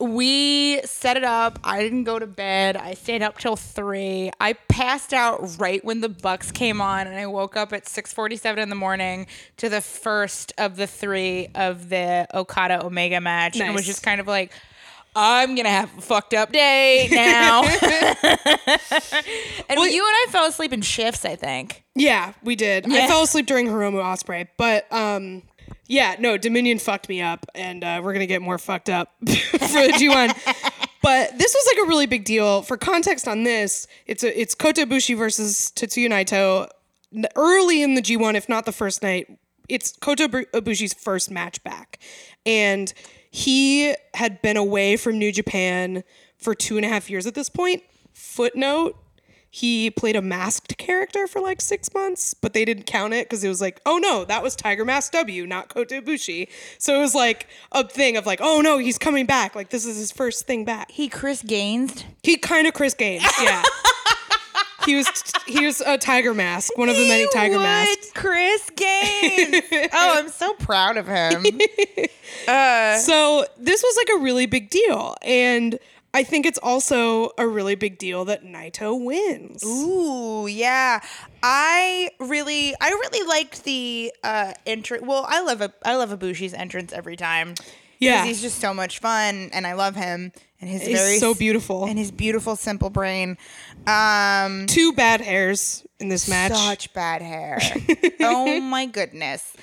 [0.00, 1.58] we set it up.
[1.64, 2.76] I didn't go to bed.
[2.76, 4.30] I stayed up till three.
[4.40, 8.12] I passed out right when the Bucks came on, and I woke up at six
[8.12, 13.58] forty-seven in the morning to the first of the three of the Okada Omega match,
[13.58, 13.86] and was Nice.
[13.86, 14.52] just kind of like.
[15.18, 17.62] I'm gonna have a fucked up day now.
[18.36, 21.84] and Well- you and I fell asleep in shifts, I think.
[21.94, 22.84] Yeah, we did.
[22.92, 25.42] I fell asleep during Hiromu Osprey, but um,
[25.88, 29.32] yeah, no, Dominion fucked me up, and uh, we're gonna get more fucked up for
[29.58, 30.72] the G1.
[31.02, 32.62] But this was like a really big deal.
[32.62, 36.68] For context on this, it's a it's Kota Ibushi versus Tetsuya Naito
[37.36, 39.38] early in the G1, if not the first night.
[39.68, 42.00] It's Kota Ibushi's first match back,
[42.44, 42.92] and
[43.30, 46.02] he had been away from New Japan
[46.36, 47.82] for two and a half years at this point.
[48.12, 48.96] Footnote:
[49.50, 53.42] he played a masked character for like six months, but they didn't count it because
[53.42, 56.48] it was like, oh no, that was Tiger Mask W, not Kota Ibushi.
[56.78, 59.54] So it was like a thing of like, oh no, he's coming back.
[59.54, 60.90] Like this is his first thing back.
[60.90, 62.04] He Chris Gaines.
[62.22, 63.62] He kind of Chris Gaines, yeah.
[64.86, 65.06] he was
[65.46, 68.12] he was a Tiger Mask, one of the many Tiger Masks.
[68.14, 69.62] Chris Gaines.
[69.92, 71.44] oh, I'm so proud of him.
[72.48, 75.78] Uh, so this was like a really big deal, and
[76.16, 79.62] I think it's also a really big deal that Naito wins.
[79.62, 81.00] Ooh, yeah.
[81.42, 85.00] I really, I really liked the uh entry.
[85.02, 87.54] Well, I love a, I love Ibushi's entrance every time.
[87.98, 88.24] Yeah.
[88.24, 91.84] he's just so much fun, and I love him and his He's very so beautiful.
[91.84, 93.36] and his beautiful simple brain.
[93.86, 96.52] Um, Two bad hairs in this match.
[96.52, 97.58] Such bad hair.
[98.20, 99.54] oh my goodness.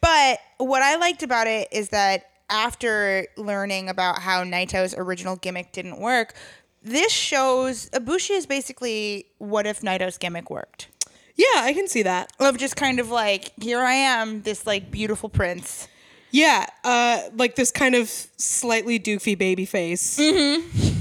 [0.00, 5.72] But what I liked about it is that after learning about how Naito's original gimmick
[5.72, 6.34] didn't work,
[6.82, 10.88] this shows Ibushi is basically what if Naito's gimmick worked.
[11.36, 12.32] Yeah, I can see that.
[12.38, 15.88] Of just kind of like, here I am, this like beautiful prince.
[16.32, 20.18] Yeah, uh, like this kind of slightly doofy baby face.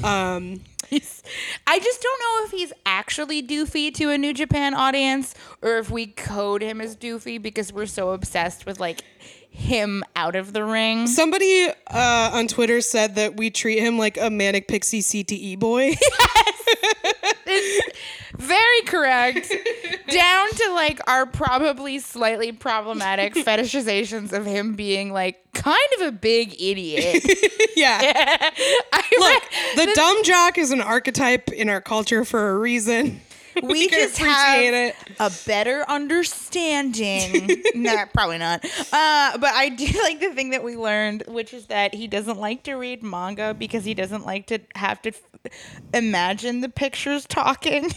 [0.01, 0.61] Um,
[1.67, 5.89] I just don't know if he's actually doofy to a New Japan audience or if
[5.89, 9.01] we code him as doofy because we're so obsessed with like
[9.49, 11.07] him out of the ring.
[11.07, 15.95] somebody uh, on Twitter said that we treat him like a manic pixie CTE boy.
[17.45, 17.81] yes.
[18.37, 19.51] Very correct.
[20.07, 26.11] Down to like our probably slightly problematic fetishizations of him being like kind of a
[26.11, 27.23] big idiot.
[27.75, 27.99] yeah.
[28.93, 33.21] I Look, the dumb jock is an archetype in our culture for a reason.
[33.63, 34.95] we, just have it.
[35.19, 37.63] a better understanding.
[37.75, 38.63] nah, probably not.
[38.65, 42.39] Uh, but I do like the thing that we learned, which is that he doesn't
[42.39, 45.51] like to read manga because he doesn't like to have to f-
[45.93, 47.91] imagine the pictures talking.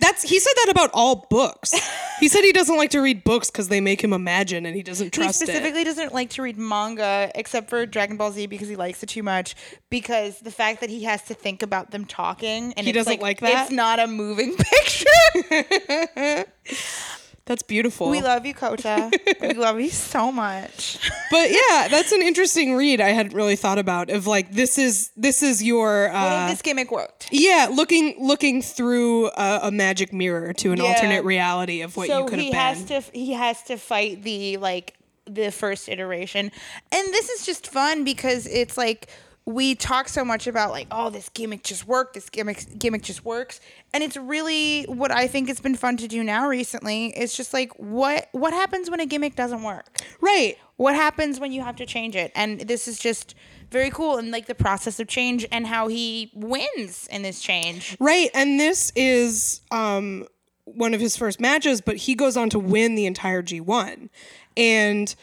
[0.00, 1.72] That's he said that about all books.
[2.20, 4.82] He said he doesn't like to read books because they make him imagine and he
[4.82, 5.46] doesn't he trust it.
[5.46, 9.08] specifically doesn't like to read manga except for Dragon Ball Z because he likes it
[9.08, 9.54] too much.
[9.90, 13.40] Because the fact that he has to think about them talking and He doesn't like
[13.40, 13.64] that?
[13.64, 16.44] It's not a moving picture.
[17.46, 18.08] That's beautiful.
[18.08, 19.10] We love you, Kota.
[19.40, 20.98] we love you so much.
[21.30, 23.02] but yeah, that's an interesting read.
[23.02, 26.62] I hadn't really thought about of like this is this is your uh, if this
[26.62, 27.28] gimmick worked?
[27.30, 30.84] yeah looking looking through a, a magic mirror to an Yeah.
[30.84, 33.02] alternate reality of what so you could he have has been.
[33.02, 34.94] to he has to fight the like
[35.26, 36.50] the first iteration
[36.92, 39.08] and this is just fun because it's like
[39.46, 43.24] we talk so much about like oh this gimmick just worked this gimmick gimmick just
[43.24, 43.60] works
[43.94, 47.06] and it's really what i think it's been fun to do now recently.
[47.16, 49.98] It's just like what what happens when a gimmick doesn't work?
[50.20, 50.56] Right.
[50.76, 52.32] what happens when you have to change it?
[52.34, 53.34] And this is just
[53.70, 57.96] very cool and like the process of change and how he wins in this change.
[58.00, 60.26] Right, and this is um,
[60.64, 64.08] one of his first matches, but he goes on to win the entire G1.
[64.56, 65.14] And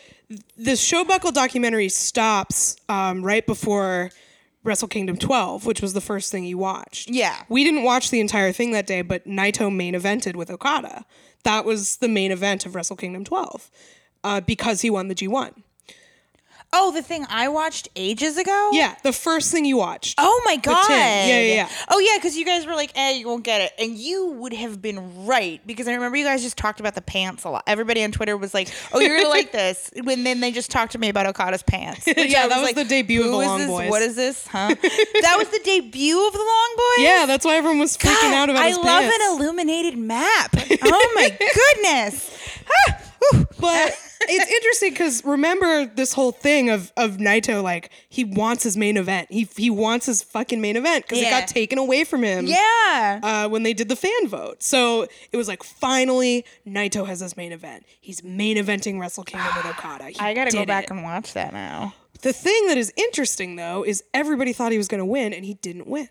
[0.58, 4.12] the Showbuckle documentary stops um, right before
[4.64, 7.10] Wrestle Kingdom 12, which was the first thing you watched.
[7.10, 7.44] Yeah.
[7.50, 11.06] We didn't watch the entire thing that day, but Naito main evented with Okada.
[11.44, 13.72] That was the main event of Wrestle Kingdom 12
[14.24, 15.64] uh, because he won the G1.
[16.74, 20.16] Oh the thing i watched ages ago Yeah, the first thing you watched.
[20.18, 20.90] Oh my god!
[20.90, 21.70] Yeah, yeah, yeah.
[21.90, 24.54] Oh yeah, because you guys were like, "Eh, you won't get it," and you would
[24.54, 27.64] have been right because I remember you guys just talked about the pants a lot.
[27.68, 30.94] Everybody on Twitter was like, "Oh, you're gonna like this," when then they just talked
[30.94, 32.08] to me about Okada's pants.
[32.08, 33.68] Yeah, I that was like, the debut of the Long this?
[33.68, 34.48] Boys." What is this?
[34.48, 34.70] Huh?
[35.22, 37.04] that was the debut of the Long Boys.
[37.06, 38.90] Yeah, that's why everyone was freaking God, out about I his pants.
[38.90, 40.56] I love an illuminated map.
[40.84, 42.30] Oh my goodness!
[43.60, 43.98] But
[44.30, 48.98] it's interesting because remember this whole thing of of Naito like he wants his main
[48.98, 49.32] event.
[49.32, 52.46] He he wants his fucking main event because it got taken away from him.
[52.46, 53.20] yeah.
[53.24, 57.36] Uh, when they did the fan vote, so it was like finally Naito has his
[57.38, 57.86] main event.
[58.00, 60.10] He's main eventing Wrestle Kingdom with Okada.
[60.10, 60.92] He I gotta go back it.
[60.92, 61.94] and watch that now.
[62.22, 65.44] The thing that is interesting though is everybody thought he was going to win and
[65.44, 66.08] he didn't win.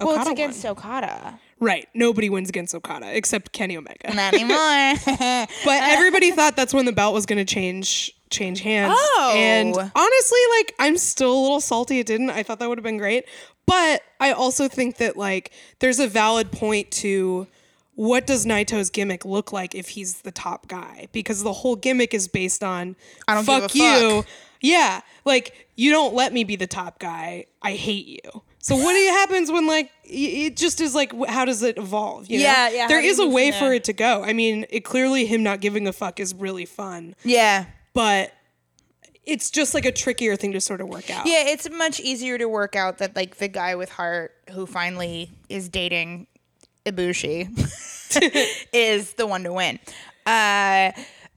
[0.00, 0.72] Well, it's against won.
[0.72, 1.40] Okada.
[1.60, 1.86] Right.
[1.94, 4.14] Nobody wins against Okada except Kenny Omega.
[4.14, 5.46] Not anymore.
[5.64, 8.94] But everybody thought that's when the belt was going to change change hands.
[8.96, 9.32] Oh.
[9.36, 12.30] And honestly, like I'm still a little salty it didn't.
[12.30, 13.26] I thought that would have been great.
[13.66, 17.46] But I also think that like there's a valid point to
[17.94, 21.08] what does Naito's gimmick look like if he's the top guy?
[21.12, 22.96] Because the whole gimmick is based on
[23.28, 24.10] I don't give fuck a you.
[24.22, 24.26] fuck.
[24.62, 27.46] Yeah, like you don't let me be the top guy.
[27.62, 28.42] I hate you.
[28.62, 32.28] So what happens when like it just is like how does it evolve?
[32.28, 32.44] You know?
[32.44, 34.22] Yeah, yeah, There how do you is a way for it to go.
[34.22, 37.66] I mean, it clearly him not giving a fuck is really fun, yeah.
[37.94, 38.32] but
[39.24, 41.26] it's just like a trickier thing to sort of work out.
[41.26, 45.30] Yeah, it's much easier to work out that like the guy with heart who finally
[45.48, 46.26] is dating
[46.84, 47.48] Ibushi
[48.72, 49.78] is the one to win.
[50.26, 50.92] Uh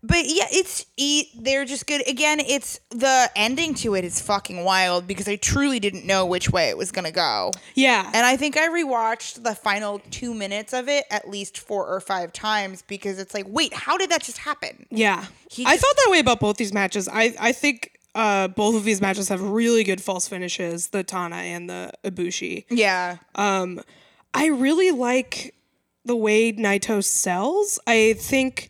[0.06, 2.08] but yeah, it's e- they're just good.
[2.10, 6.50] Again, it's the ending to it is fucking wild because I truly didn't know which
[6.50, 7.52] way it was gonna go.
[7.74, 8.10] Yeah.
[8.14, 12.00] And I think I rewatched the final two minutes of it at least four or
[12.02, 14.86] five times because it's like, wait, how did that just happen?
[14.92, 15.26] Yeah.
[15.50, 17.08] He I just- thought that way about both these matches.
[17.08, 21.38] I, I think uh, both of these matches have really good false finishes, the Tana
[21.38, 22.66] and the Ibushi.
[22.70, 23.18] Yeah.
[23.36, 25.56] I really like
[26.06, 27.80] the way Naito sells.
[27.88, 28.70] I think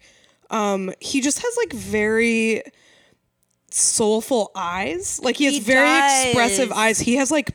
[0.53, 2.63] um, he just has like very
[3.71, 5.19] soulful eyes.
[5.23, 6.25] Like he has He very does.
[6.25, 6.99] expressive eyes.
[6.99, 7.51] He has like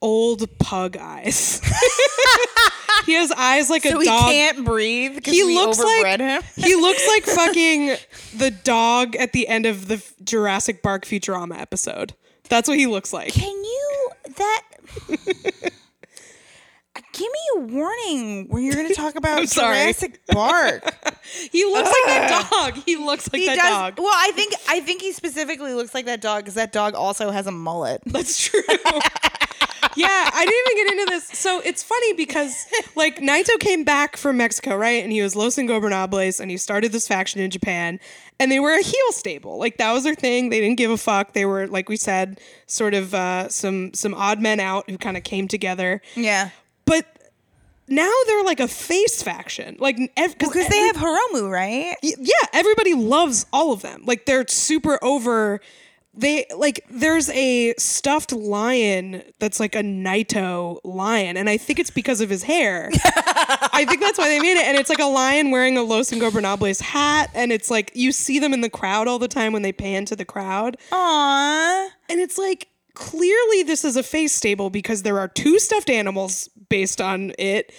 [0.00, 1.60] old pug eyes.
[3.06, 4.24] he has eyes like So a dog.
[4.26, 6.42] he can't breathe because he looks like him.
[6.56, 7.96] he looks like fucking
[8.36, 12.14] the dog at the end of the Jurassic Park Futurama episode.
[12.48, 13.32] That's what he looks like.
[13.32, 14.62] Can you that?
[17.12, 19.46] Give me a warning when you're going to talk about.
[19.48, 20.94] Jurassic Park.
[21.50, 22.74] He looks like that dog.
[22.84, 23.70] He looks like he that does.
[23.70, 23.98] dog.
[23.98, 27.30] Well, I think I think he specifically looks like that dog because that dog also
[27.30, 28.02] has a mullet.
[28.04, 28.60] That's true.
[29.96, 31.38] yeah, I didn't even get into this.
[31.38, 35.02] So it's funny because like Naito came back from Mexico, right?
[35.02, 38.00] And he was Los Ingobernables and he started this faction in Japan
[38.40, 39.58] and they were a heel stable.
[39.58, 40.50] Like that was their thing.
[40.50, 41.32] They didn't give a fuck.
[41.34, 45.16] They were like we said sort of uh, some some odd men out who kind
[45.16, 46.02] of came together.
[46.16, 46.50] Yeah,
[47.92, 49.76] now they're like a face faction.
[49.78, 51.96] Like ev- because they have Hiromu, right?
[52.02, 54.02] Yeah, everybody loves all of them.
[54.06, 55.60] Like they're super over.
[56.14, 61.90] They like there's a stuffed lion that's like a Naito lion, and I think it's
[61.90, 62.90] because of his hair.
[63.74, 66.10] I think that's why they made it, and it's like a lion wearing a Los
[66.10, 69.62] Ingobernables hat, and it's like you see them in the crowd all the time when
[69.62, 71.88] they pan to the crowd, Aww.
[72.10, 76.48] and it's like clearly this is a face stable because there are two stuffed animals
[76.68, 77.72] based on it.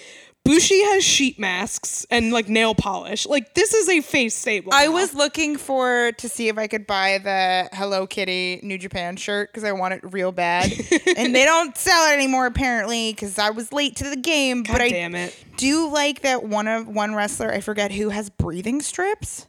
[0.45, 3.25] Bushi has sheet masks and like nail polish.
[3.25, 4.73] Like this is a face stable.
[4.73, 4.91] I now.
[4.91, 9.49] was looking for to see if I could buy the Hello Kitty New Japan shirt
[9.49, 10.69] because I want it real bad,
[11.17, 14.63] and they don't sell it anymore apparently because I was late to the game.
[14.63, 15.33] God but I damn it.
[15.55, 19.47] do like that one of one wrestler I forget who has breathing strips.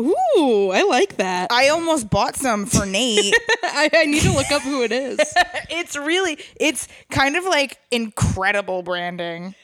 [0.00, 1.50] Ooh, I like that.
[1.50, 3.34] I almost bought some for Nate.
[3.62, 5.18] I, I need to look up who it is.
[5.70, 9.54] it's really it's kind of like incredible branding.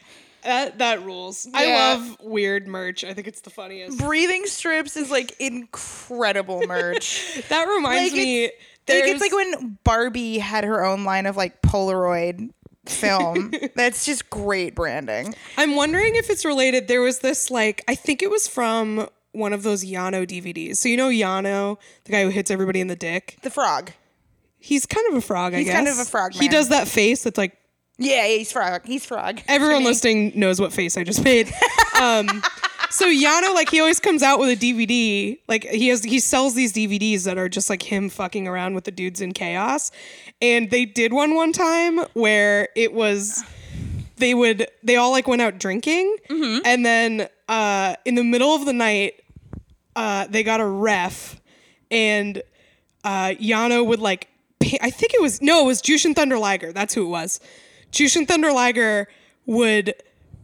[0.42, 1.46] that that rules.
[1.46, 1.58] Yeah.
[1.58, 3.04] I love weird merch.
[3.04, 3.98] I think it's the funniest.
[3.98, 7.42] Breathing strips is like incredible merch.
[7.48, 8.42] That reminds Like, me.
[8.44, 8.52] Like
[8.88, 12.50] it's like when Barbie had her own line of like Polaroid
[12.86, 13.52] film.
[13.76, 15.34] That's just great branding.
[15.56, 16.88] I'm wondering if it's related.
[16.88, 20.76] There was this like I think it was from one of those Yano DVDs.
[20.76, 23.38] So you know Yano, the guy who hits everybody in the dick.
[23.42, 23.92] The frog.
[24.58, 25.54] He's kind of a frog.
[25.54, 27.56] I He's guess kind of a frog He does that face that's like
[27.98, 28.82] Yeah, he's frog.
[28.84, 29.40] He's frog.
[29.48, 31.52] everyone listening knows what face I just made.
[32.00, 32.42] Um,
[32.90, 35.38] so Yano, like he always comes out with a DVD.
[35.48, 38.84] Like he has, he sells these DVDs that are just like him fucking around with
[38.84, 39.90] the dudes in chaos.
[40.40, 43.42] And they did one one time where it was
[44.16, 48.64] they would they all like went out drinking, and then uh, in the middle of
[48.66, 49.14] the night,
[49.96, 51.40] uh, they got a ref,
[51.90, 52.42] and
[53.04, 54.28] uh, Yano would like,
[54.60, 56.72] pi- I think it was no, it was Jushin Thunder Liger.
[56.72, 57.40] That's who it was.
[57.90, 59.08] Jushin Thunder Liger
[59.46, 59.94] would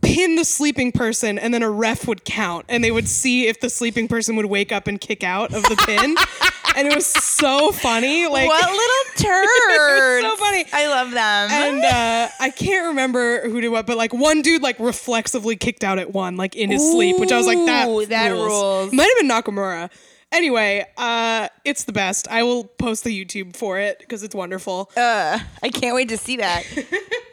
[0.03, 3.61] pin the sleeping person, and then a ref would count, and they would see if
[3.61, 6.15] the sleeping person would wake up and kick out of the pin.
[6.79, 8.27] and it was so funny.
[8.29, 10.23] Like what little turd?
[10.23, 10.65] so funny.
[10.73, 11.51] I love them.
[11.51, 15.83] and uh, I can't remember who did what, but like one dude like reflexively kicked
[15.83, 18.93] out at one, like in his sleep, which I was like, that Ooh, that rules.
[18.93, 19.91] Might have been Nakamura.
[20.31, 22.29] Anyway, uh, it's the best.
[22.29, 24.91] I will post the YouTube for it because it's wonderful.
[24.97, 26.65] uh, I can't wait to see that.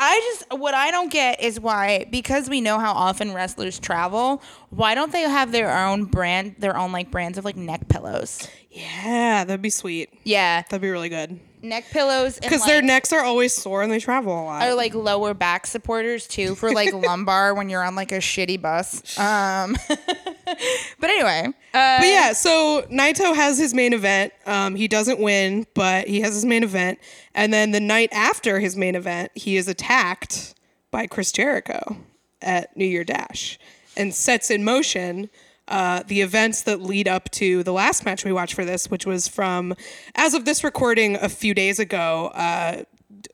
[0.00, 4.42] I just what I don't get is why because we know how often wrestlers travel,
[4.70, 8.48] why don't they have their own brand, their own like brands of like neck pillows?
[8.70, 10.10] yeah, that'd be sweet.
[10.24, 11.40] Yeah, That'd be really good.
[11.62, 14.62] Neck pillows Because because their necks are always sore and they travel a lot.
[14.62, 18.60] are like lower back supporters too for like lumbar when you're on like a shitty
[18.60, 19.18] bus.
[19.18, 24.32] Um, but anyway, uh, But yeah, so Naito has his main event.
[24.46, 26.98] Um, he doesn't win, but he has his main event.
[27.34, 30.54] And then the night after his main event, he is attacked
[30.90, 31.96] by Chris Jericho
[32.40, 33.58] at New Year Dash
[33.96, 35.28] and sets in motion
[35.68, 39.06] uh, the events that lead up to the last match we watched for this, which
[39.06, 39.74] was from,
[40.14, 42.82] as of this recording, a few days ago, uh,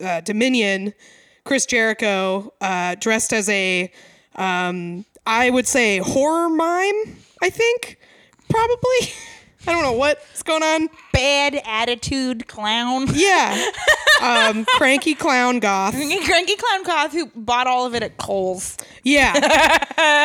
[0.00, 0.92] uh, Dominion,
[1.44, 3.90] Chris Jericho, uh, dressed as a,
[4.34, 7.98] um, I would say, horror mime, I think,
[8.48, 9.12] probably.
[9.66, 10.88] I don't know what's going on.
[11.12, 13.06] bad attitude clown.
[13.14, 13.70] Yeah.
[14.22, 15.92] Um, cranky clown goth.
[15.92, 18.78] Cranky Clown Goth who bought all of it at Kohl's.
[19.02, 19.34] Yeah.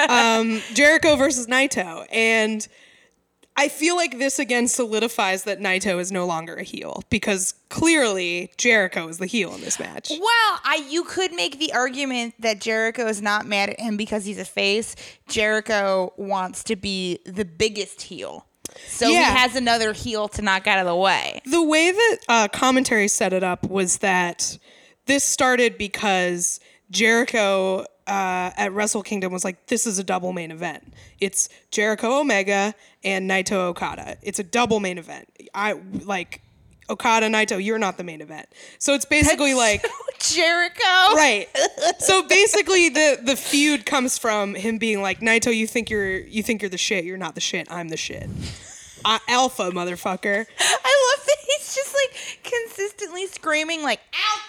[0.40, 2.06] um, Jericho versus Naito.
[2.10, 2.66] And
[3.58, 8.54] I feel like this again solidifies that Naito is no longer a heel because clearly
[8.56, 10.12] Jericho is the heel in this match.
[10.12, 10.22] Well,
[10.64, 14.40] I you could make the argument that Jericho is not mad at him because he's
[14.40, 14.96] a face.
[15.28, 18.46] Jericho wants to be the biggest heel.
[18.88, 19.32] So Yeah.
[19.34, 21.42] he has another heel to knock out of the way.
[21.46, 24.58] The way that uh, commentary set it up was that
[25.06, 26.60] this started because
[26.92, 30.94] Jericho uh, at Wrestle Kingdom was like, this is a double main event.
[31.20, 32.74] It's Jericho Omega
[33.04, 34.18] and Naito Okada.
[34.24, 35.30] It's a double main event.
[35.54, 35.74] I
[36.06, 36.42] like
[36.90, 37.64] Okada Naito.
[37.64, 38.48] You're not the main event.
[38.80, 39.86] So it's basically like.
[40.20, 41.16] Jericho.
[41.16, 41.48] Right.
[42.00, 46.42] So basically, the the feud comes from him being like, Naito, you think you're you
[46.42, 47.04] think you're the shit.
[47.04, 47.68] You're not the shit.
[47.72, 48.30] I'm the shit.
[49.06, 50.46] Uh, alpha, motherfucker.
[50.60, 54.00] I love that he's just like consistently screaming like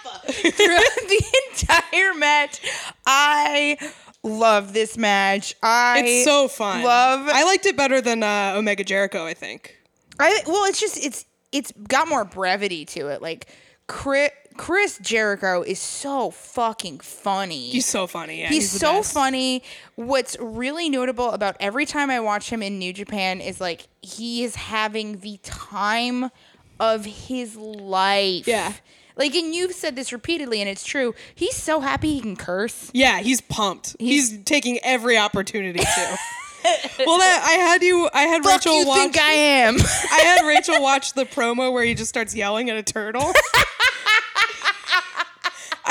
[0.05, 2.61] alpha throughout the entire match.
[3.05, 3.77] I
[4.23, 5.55] love this match.
[5.63, 6.83] I It's so fun.
[6.83, 9.25] Love I liked it better than uh, Omega Jericho.
[9.25, 9.77] I think.
[10.19, 13.21] I well, it's just it's it's got more brevity to it.
[13.21, 13.47] Like
[13.87, 17.69] Chris, Chris Jericho is so fucking funny.
[17.69, 18.41] He's so funny.
[18.41, 19.13] Yeah, He's, the so best.
[19.13, 19.63] funny.
[19.95, 24.43] What's really notable about every time I watch him in New Japan is like he
[24.43, 26.29] is having the time
[26.79, 28.47] of his life.
[28.47, 28.73] Yeah.
[29.15, 31.13] Like, and you've said this repeatedly, and it's true.
[31.35, 32.89] He's so happy he can curse.
[32.93, 33.95] Yeah, he's pumped.
[33.99, 36.17] He's, taking every opportunity to.
[37.05, 38.09] well, that I had you.
[38.13, 38.97] I had Fuck Rachel you watch.
[38.97, 39.75] think I am?
[40.11, 43.31] I had Rachel watch the promo where he just starts yelling at a turtle.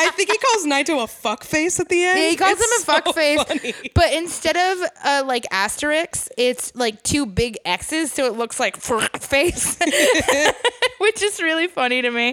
[0.06, 2.18] I think he calls Naito a fuck face at the end.
[2.18, 6.74] Yeah, he calls It's him a fuck so but instead of uh, like asterisks, it's
[6.74, 9.78] like two big X's, so it looks like fuck face,
[10.98, 12.30] which is really funny to me.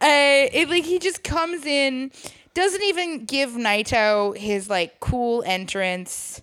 [0.00, 2.12] Uh, it like he just comes in,
[2.54, 6.42] doesn't even give Naito his like cool entrance.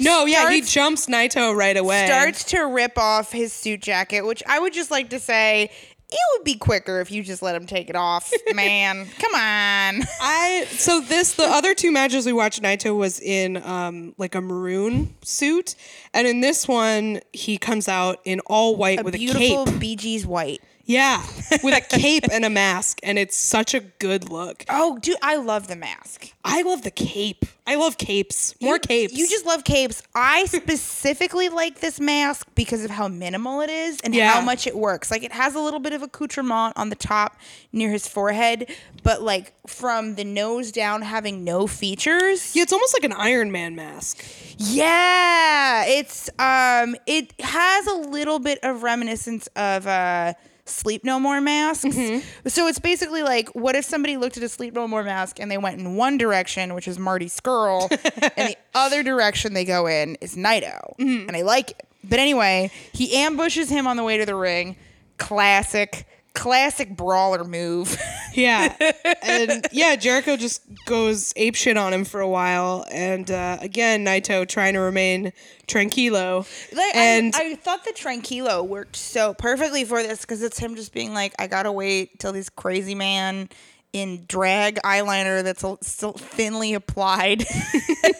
[0.00, 2.06] No, yeah, he jumps Naito right away.
[2.06, 5.70] Starts to rip off his suit jacket, which I would just like to say
[6.10, 9.06] it would be quicker if you just let him take it off, man.
[9.18, 10.02] Come on.
[10.20, 14.40] I so this the other two matches we watched Naito was in um like a
[14.40, 15.74] maroon suit
[16.14, 19.98] and in this one he comes out in all white with a Beautiful cape.
[19.98, 20.62] Gees white.
[20.90, 21.22] Yeah,
[21.62, 24.64] with a cape and a mask and it's such a good look.
[24.70, 26.32] Oh, dude, I love the mask.
[26.46, 27.44] I love the cape.
[27.66, 28.54] I love capes.
[28.62, 29.12] More You- capes.
[29.12, 30.02] You just love capes.
[30.14, 34.32] I specifically like this mask because of how minimal it is and Yeah.
[34.32, 35.10] how much it works.
[35.10, 37.36] Like it has a little bit of accoutrement on the top
[37.70, 42.56] near his forehead, but like from the nose down having no features.
[42.56, 44.24] Yeah, it's almost like an Iron Man mask.
[44.56, 50.32] Yeah, it's um it has a little bit of reminiscence of uh
[50.68, 51.84] Sleep No More masks.
[51.84, 52.48] Mm-hmm.
[52.48, 55.50] So it's basically like, what if somebody looked at a Sleep No More mask and
[55.50, 57.90] they went in one direction, which is Marty Scurll,
[58.36, 61.28] and the other direction they go in is Naito, mm-hmm.
[61.28, 61.88] and I like it.
[62.04, 64.76] But anyway, he ambushes him on the way to the ring.
[65.18, 66.06] Classic,
[66.38, 68.00] classic brawler move.
[68.34, 68.72] Yeah,
[69.22, 74.04] and yeah, Jericho just goes ape shit on him for a while, and uh, again
[74.04, 75.32] Naito trying to remain
[75.66, 76.46] tranquilo.
[76.72, 80.76] Like, and I, I thought the Tranquilo worked so perfectly for this because it's him
[80.76, 83.48] just being like, I gotta wait till this crazy man
[83.92, 87.44] in drag eyeliner that's still thinly applied.
[88.04, 88.12] I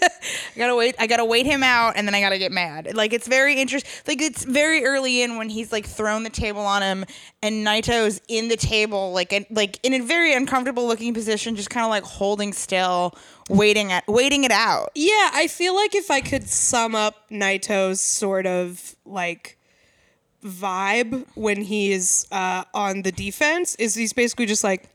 [0.56, 0.94] gotta wait.
[0.98, 2.94] I gotta wait him out, and then I gotta get mad.
[2.94, 3.90] Like it's very interesting.
[4.06, 7.04] Like it's very early in when he's like thrown the table on him,
[7.42, 11.70] and Naito's in the table, like in, like in a very uncomfortable looking position, just
[11.70, 13.14] kind of like holding still,
[13.50, 14.90] waiting at waiting it out.
[14.94, 19.58] yeah, I feel like if I could sum up Naito's sort of like
[20.44, 24.88] vibe when he's uh, on the defense, is he's basically just like.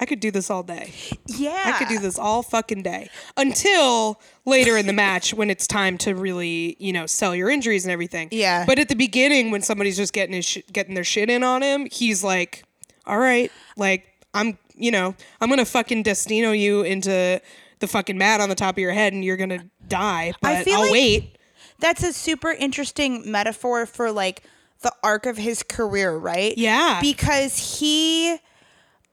[0.00, 0.92] I could do this all day.
[1.26, 5.66] Yeah, I could do this all fucking day until later in the match when it's
[5.66, 8.28] time to really, you know, sell your injuries and everything.
[8.30, 8.64] Yeah.
[8.66, 11.62] But at the beginning, when somebody's just getting his sh- getting their shit in on
[11.62, 12.64] him, he's like,
[13.06, 17.40] "All right, like I'm, you know, I'm gonna fucking destino you into
[17.80, 20.32] the fucking mat on the top of your head, and you're gonna die.
[20.40, 21.34] But feel I'll like- wait."
[21.80, 24.42] that's a super interesting metaphor for like
[24.80, 26.56] the arc of his career, right?
[26.58, 26.98] Yeah.
[27.00, 28.38] Because he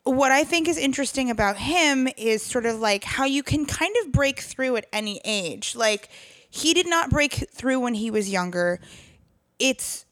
[0.06, 3.93] what I think is interesting about him is sort of like how you can kind
[4.03, 5.76] of break through at any age.
[5.76, 6.10] Like
[6.49, 8.80] he did not break through when he was younger.
[9.60, 10.06] It's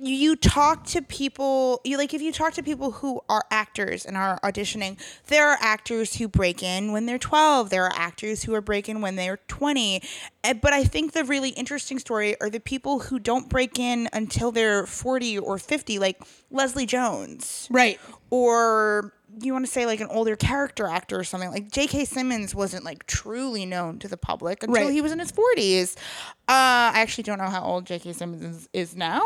[0.00, 4.16] you, talk to people you like if you talk to people who are actors and
[4.16, 4.96] are auditioning
[5.26, 9.00] there are actors who break in when they're 12 there are actors who are breaking
[9.00, 10.00] when they're 20
[10.44, 14.08] Eh, but i think the really interesting story are the people who don't break in
[14.12, 16.22] until they're 40 or 50 like
[16.52, 17.98] leslie jones Right.
[18.30, 22.04] or you want to say like an older character actor or something like J.K.
[22.04, 24.92] Simmons wasn't like truly known to the public until Right.
[24.92, 25.96] he was in his 40s.
[25.96, 28.12] Uh, I actually don't know how old J.K.
[28.14, 29.20] Simmons is, is now.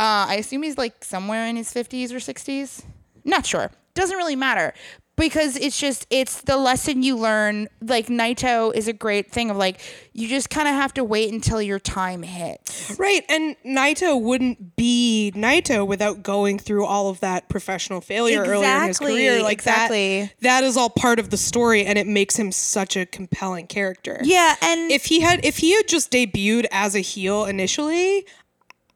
[0.00, 2.82] Uh, I assume he's like somewhere in his 50s or 60s.
[3.24, 3.70] Not sure.
[3.94, 4.74] Doesn't really matter
[5.16, 7.68] because it's just it's the lesson you learn.
[7.80, 9.80] Like Naito is a great thing of like
[10.12, 12.96] you just kind of have to wait until your time hits.
[12.98, 13.24] Right.
[13.28, 18.88] And Naito wouldn't be Naito without going through all of that professional failure earlier in
[18.88, 19.42] his career.
[19.42, 20.22] Like exactly.
[20.40, 23.66] that that is all part of the story and it makes him such a compelling
[23.66, 24.20] character.
[24.22, 28.26] Yeah, and If he had if he had just debuted as a heel initially,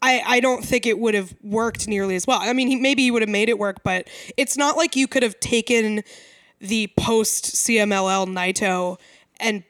[0.01, 2.38] I, I don't think it would have worked nearly as well.
[2.40, 5.09] I mean, he, maybe he would have made it work, but it's not like you
[5.09, 6.03] could have taken
[6.61, 8.99] the post CMLL Naito
[9.40, 9.64] and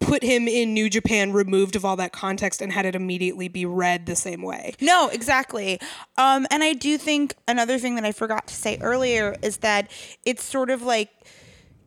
[0.00, 3.64] put him in New Japan, removed of all that context, and had it immediately be
[3.64, 4.74] read the same way.
[4.80, 5.80] No, exactly.
[6.16, 9.90] Um, and I do think another thing that I forgot to say earlier is that
[10.24, 11.10] it's sort of like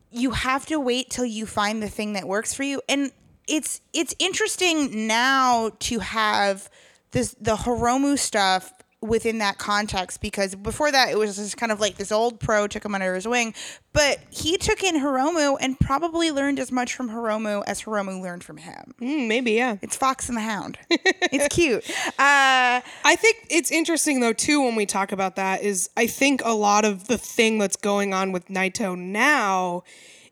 [0.09, 2.81] you have to wait till you find the thing that works for you.
[2.89, 3.11] And
[3.47, 6.69] it's it's interesting now to have
[7.11, 11.79] this the Hiromu stuff within that context because before that it was just kind of
[11.79, 13.53] like this old pro took him under his wing
[13.93, 18.43] but he took in Hiromu and probably learned as much from Hiromu as Hiromu learned
[18.43, 18.95] from him.
[18.99, 19.77] Mm, maybe, yeah.
[19.81, 20.79] It's Fox and the Hound.
[20.89, 21.87] it's cute.
[22.17, 26.41] Uh I think it's interesting though too when we talk about that is I think
[26.43, 29.83] a lot of the thing that's going on with Naito now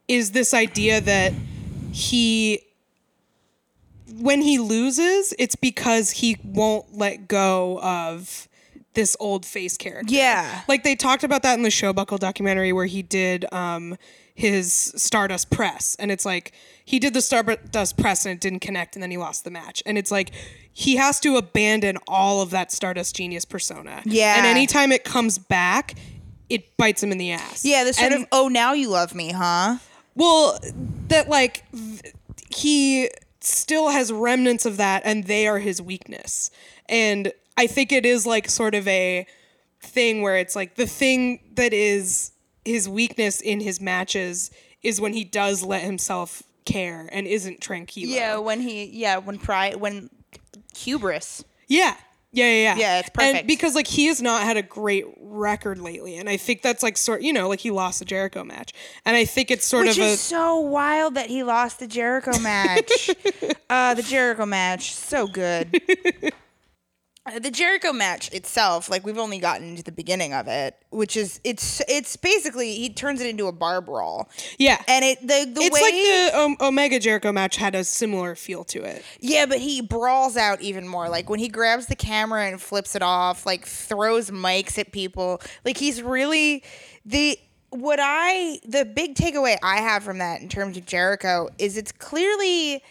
[0.07, 1.34] is this idea that
[1.91, 2.61] he
[4.20, 8.47] when he loses it's because he won't let go of
[8.93, 10.13] this old face character.
[10.13, 10.61] Yeah.
[10.70, 13.97] Like they talked about that in the Showbuckle documentary where he did um
[14.34, 16.51] his Stardust press and it's like
[16.84, 19.82] he did the Stardust press and it didn't connect and then he lost the match.
[19.86, 20.32] And it's like
[20.72, 24.01] he has to abandon all of that Stardust genius persona.
[24.05, 24.36] Yeah.
[24.38, 25.95] And anytime it comes back,
[26.49, 27.66] it bites him in the ass.
[27.66, 29.78] Yeah, this sort And- of oh now you love me, huh?
[30.16, 30.57] Well,
[31.09, 31.63] that like
[32.49, 33.09] he
[33.46, 36.50] still has remnants of that, and they are his weakness.
[36.88, 39.26] And I think it is like sort of a
[39.82, 42.32] thing where it's like the thing that is
[42.64, 48.08] his weakness in his matches is when he does let himself care and isn't tranquilo.
[48.08, 50.10] Yeah, when he yeah when pride when
[50.76, 51.43] hubris.
[51.68, 51.96] Yeah.
[52.36, 52.75] Yeah, yeah, yeah.
[52.77, 53.47] Yeah, it's And perfect.
[53.47, 56.97] because like he has not had a great record lately, and I think that's like
[56.97, 58.73] sort, you know, like he lost the Jericho match,
[59.05, 62.38] and I think it's sort Which of a so wild that he lost the Jericho
[62.39, 63.09] match.
[63.69, 65.81] uh, the Jericho match, so good.
[67.41, 71.41] The Jericho match itself, like we've only gotten into the beginning of it, which is
[71.43, 75.61] it's it's basically he turns it into a bar brawl, yeah, and it the the
[75.61, 79.03] it's way like the um, Omega Jericho match had a similar feel to it.
[79.19, 81.09] yeah, but he brawls out even more.
[81.09, 85.41] Like when he grabs the camera and flips it off, like throws mics at people.
[85.65, 86.63] Like he's really
[87.05, 87.39] the
[87.71, 91.91] what I the big takeaway I have from that in terms of Jericho is it's
[91.91, 92.84] clearly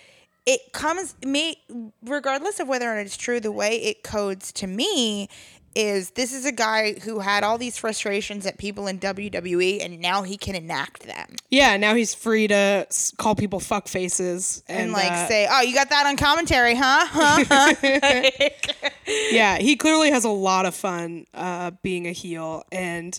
[0.46, 1.56] it comes me
[2.04, 5.28] regardless of whether or not it's true the way it codes to me
[5.76, 9.98] is this is a guy who had all these frustrations at people in WWE and
[10.00, 12.86] now he can enact them Yeah, now he's free to
[13.18, 16.74] call people fuck faces and, and, like uh, say oh you got that on commentary
[16.76, 18.90] huh huh, huh?
[19.30, 23.18] yeah, he clearly has a lot of fun uh, being a heel, and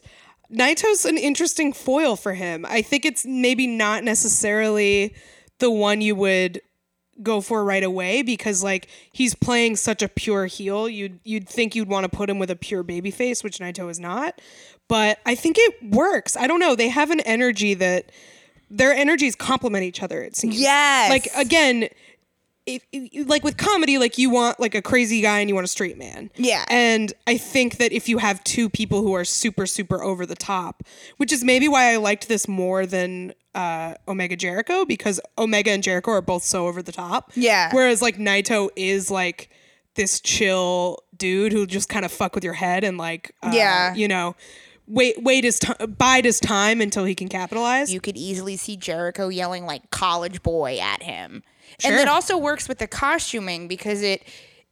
[0.51, 2.65] Naito's an interesting foil for him.
[2.67, 5.15] I think it's maybe not necessarily
[5.59, 6.61] the one you would
[7.23, 10.89] go for right away because like he's playing such a pure heel.
[10.89, 13.89] You'd you'd think you'd want to put him with a pure baby face, which Naito
[13.89, 14.41] is not.
[14.87, 16.37] But I think it works.
[16.37, 16.75] I don't know.
[16.75, 18.11] They have an energy that
[18.69, 20.21] their energies complement each other.
[20.21, 20.59] It seems.
[20.59, 21.09] Yes.
[21.09, 21.89] Like again,
[22.65, 25.65] if, if- like with comedy, like you want like a crazy guy and you want
[25.65, 26.31] a straight man.
[26.35, 26.65] Yeah.
[26.69, 30.35] And I think that if you have two people who are super super over the
[30.35, 30.83] top,
[31.17, 35.81] which is maybe why I liked this more than uh, Omega Jericho because Omega and
[35.83, 37.31] Jericho are both so over the top.
[37.35, 37.69] Yeah.
[37.73, 39.49] Whereas like Naito is like
[39.95, 43.93] this chill dude who just kind of fuck with your head and like uh, Yeah.
[43.95, 44.35] you know
[44.87, 47.93] wait wait his time bide his time until he can capitalize.
[47.93, 51.41] you could easily see Jericho yelling like college boy at him.
[51.79, 51.91] Sure.
[51.91, 54.23] And it also works with the costuming because it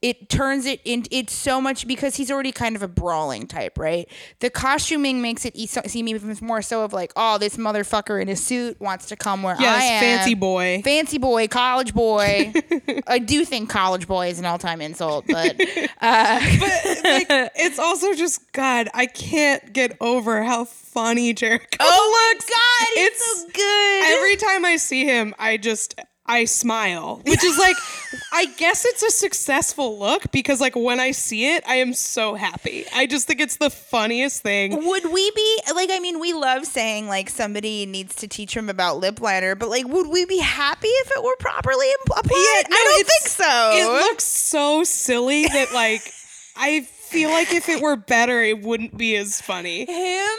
[0.03, 3.79] it turns it in it's so much because he's already kind of a brawling type,
[3.79, 4.05] right?
[4.41, 8.35] The costuming makes it seem even more so of like, oh, this motherfucker in a
[8.35, 10.01] suit wants to come where yes, I am.
[10.01, 10.81] fancy boy.
[10.83, 12.51] Fancy boy, college boy.
[13.07, 15.51] I do think college boy is an all-time insult, but
[16.01, 18.89] uh, like, it's also just God.
[18.93, 22.49] I can't get over how funny Jericho oh looks.
[22.49, 24.17] god, It's so good.
[24.17, 25.95] Every time I see him, I just
[26.25, 27.75] I smile, which is like,
[28.33, 32.35] I guess it's a successful look because like when I see it, I am so
[32.35, 32.85] happy.
[32.95, 34.85] I just think it's the funniest thing.
[34.85, 38.69] would we be like i mean we love saying like somebody needs to teach him
[38.69, 42.75] about lip liner but like would we be happy if it were properly applied no,
[42.75, 46.01] i don't think so It looks so silly that like
[46.55, 49.85] I feel like if it were better, it wouldn't be as funny.
[49.85, 50.37] him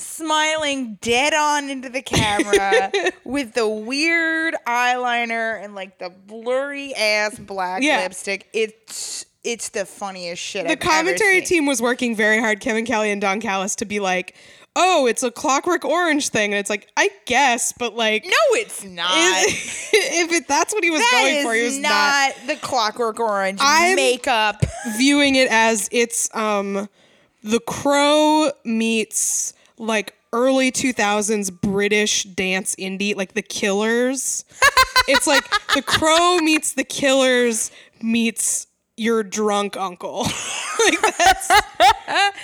[0.00, 2.90] smiling dead on into the camera
[3.24, 7.98] with the weird eyeliner and like the blurry ass black Yeah.
[8.02, 11.58] lipstick it's it's the funniest shit the I've commentary ever seen.
[11.60, 14.34] team was working very hard, Kevin Kelly and Don Callis, to be like,
[14.76, 18.84] "Oh, it's a Clockwork Orange thing," and it's like, I guess, but like, no it's
[18.84, 22.34] not if, if it, that's what he was That going for, he was not, not
[22.48, 24.62] the clockwork orange I'm- makeup
[24.98, 26.86] viewing it as it's um,
[27.42, 34.44] the Crow meets like early 2000s British dance indie, like the Killers.
[35.08, 37.70] it's like the Crow meets the Killers
[38.02, 38.66] meets
[38.96, 40.18] your drunk uncle.
[40.86, 41.48] like that's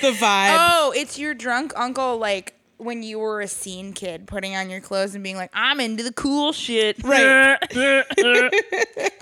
[0.01, 0.57] the vibe.
[0.59, 4.81] Oh, it's your drunk uncle, like when you were a scene kid, putting on your
[4.81, 7.59] clothes and being like, "I'm into the cool shit." Right.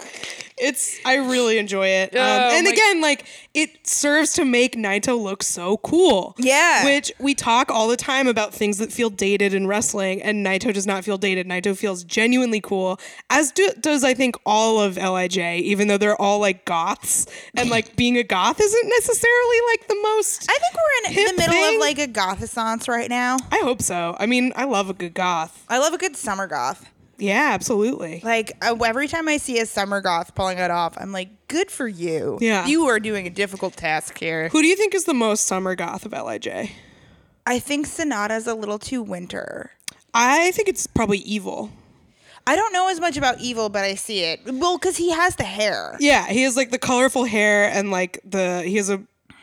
[0.56, 2.14] It's I really enjoy it.
[2.14, 6.34] Um, Oh, and my- again, like it serves to make Naito look so cool.
[6.38, 6.84] Yeah.
[6.84, 10.72] Which we talk all the time about things that feel dated in wrestling, and Naito
[10.72, 11.48] does not feel dated.
[11.48, 13.00] Naito feels genuinely cool,
[13.30, 17.26] as do, does I think all of Lij, even though they're all like goths,
[17.56, 20.48] and like being a goth isn't necessarily like the most.
[20.48, 21.74] I think we're in Hip the middle thing?
[21.76, 23.36] of like a gothessance right now.
[23.50, 24.16] I hope so.
[24.20, 25.64] I mean, I love a good goth.
[25.68, 26.88] I love a good summer goth.
[27.24, 28.20] Yeah, absolutely.
[28.24, 31.70] Like uh, every time I see a summer goth pulling it off, I'm like, "Good
[31.70, 32.66] for you." Yeah.
[32.66, 34.48] you are doing a difficult task here.
[34.50, 36.70] Who do you think is the most summer goth of Lij?
[37.46, 39.70] I think Sanada's a little too winter.
[40.12, 41.70] I think it's probably evil.
[42.46, 44.40] I don't know as much about evil, but I see it.
[44.46, 45.96] Well, because he has the hair.
[45.98, 49.02] Yeah, he has like the colorful hair and like the he has a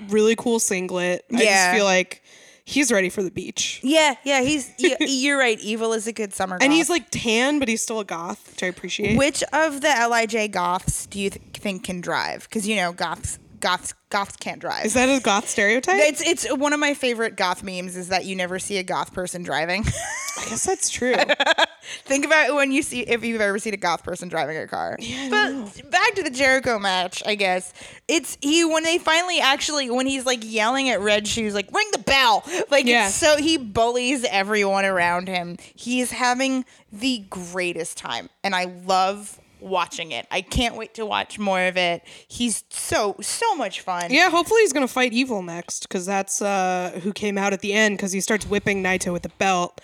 [0.10, 1.26] really cool singlet.
[1.34, 1.66] I Yeah.
[1.66, 2.24] just feel like
[2.66, 3.80] he's ready for the beach.
[3.84, 5.60] Yeah, yeah, he's yeah, you're right.
[5.60, 6.64] Evil is a good summer goth.
[6.64, 9.18] And he's like tan, but he's still a goth, which I appreciate.
[9.18, 12.44] Which of the Lij goths do you th- think can drive?
[12.44, 14.86] Because you know goths goths goths can't drive.
[14.86, 16.00] Is that a goth stereotype?
[16.02, 19.14] it's it's one of my favorite goth memes is that you never see a goth
[19.14, 19.86] person driving.
[20.40, 21.16] I guess that's true.
[22.06, 24.98] Think about when you see if you've ever seen a goth person driving a car.
[25.30, 27.74] but back to the Jericho match, I guess.
[28.08, 31.88] It's he when they finally actually when he's like yelling at Red Shoes like ring
[31.92, 32.44] the bell.
[32.70, 33.10] Like Yeah.
[33.10, 35.58] so he bullies everyone around him.
[35.76, 40.28] He's having the greatest time and I love watching it.
[40.32, 42.04] I can't wait to watch more of it.
[42.28, 44.12] He's so so much fun.
[44.12, 47.74] yeah, hopefully he's gonna fight Evil next, because that's uh, who came out at the
[47.74, 49.82] end, because he starts whipping Naito with the belt.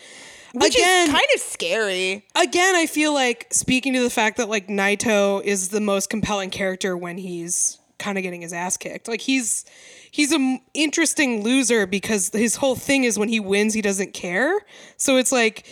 [0.54, 2.26] Which again, is kind of scary.
[2.36, 6.50] again, I feel like speaking to the fact that like Naito is the most compelling
[6.50, 9.08] character when he's kind of getting his ass kicked.
[9.08, 9.66] Like he's
[10.10, 14.58] he's an interesting loser because his whole thing is when he wins, he doesn't care.
[14.96, 15.66] So it's like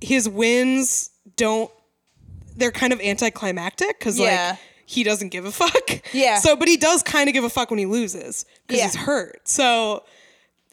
[0.00, 1.70] his wins don't.
[2.56, 4.50] They're kind of anticlimactic because Yeah.
[4.50, 6.00] like he doesn't give a fuck.
[6.12, 6.38] Yeah.
[6.38, 8.86] So, but he does kind of give a fuck when he loses because Yeah.
[8.86, 9.48] he's hurt.
[9.48, 10.04] So.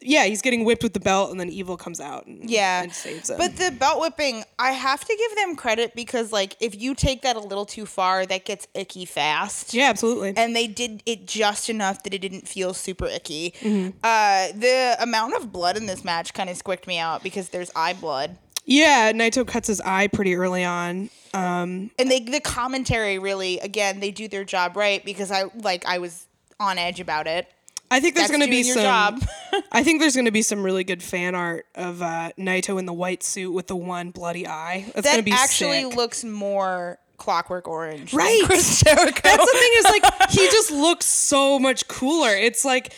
[0.05, 2.83] Yeah, he's getting whipped with the belt, and then Evil comes out and, Yeah.
[2.83, 3.37] and saves him.
[3.37, 7.21] But the belt whipping, I have to give them credit because like if you take
[7.21, 9.73] that a little too far, that gets icky fast.
[9.73, 10.33] yeah, absolutely.
[10.35, 13.53] And they did it just enough that it didn't feel super icky.
[13.61, 13.97] Mm-hmm.
[14.03, 17.71] Uh, the amount of blood in this match kind of squicked me out because there's
[17.73, 18.37] eye blood.
[18.65, 21.09] Yeah, Naito cuts his eye pretty early on.
[21.33, 25.97] And they the commentary really again, they do their job right because I like I
[25.97, 26.27] was
[26.59, 27.47] on edge about it.
[27.91, 28.83] I think there's going to be your some.
[29.19, 29.23] job.
[29.71, 32.87] I think there's going to be some really good fan art of uh, Naito in
[32.87, 34.85] the white suit with the one bloody eye.
[34.95, 35.95] That's going to That be actually sick.
[35.95, 38.09] looks more clockwork orange.
[38.11, 38.41] than Right.
[38.45, 39.19] Chris Jericho.
[39.23, 42.29] That's the thing is like he just looks so much cooler.
[42.31, 42.93] It's like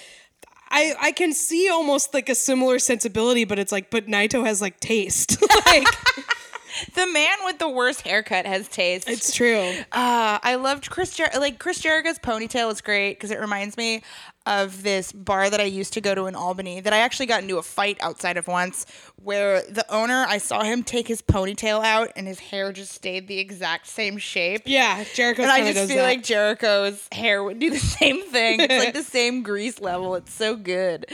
[0.70, 4.61] I I can see almost like a similar sensibility, but it's like but Naito has
[4.61, 5.38] like taste.
[5.66, 5.88] like
[6.93, 9.09] the man with the worst haircut has taste.
[9.09, 9.74] it's true.
[9.91, 14.01] Uh, I loved Chris Jer- like Chris Jericho's ponytail is great because it reminds me
[14.46, 17.41] of this bar that I used to go to in Albany that I actually got
[17.41, 18.86] into a fight outside of once
[19.22, 23.28] where the owner I saw him take his ponytail out and his hair just stayed
[23.28, 24.62] the exact same shape.
[24.66, 26.04] Yeah, Jericho And I just feel that.
[26.04, 28.60] like Jericho's hair would do the same thing.
[28.62, 30.16] It's like the same grease level.
[30.16, 31.08] It's so good.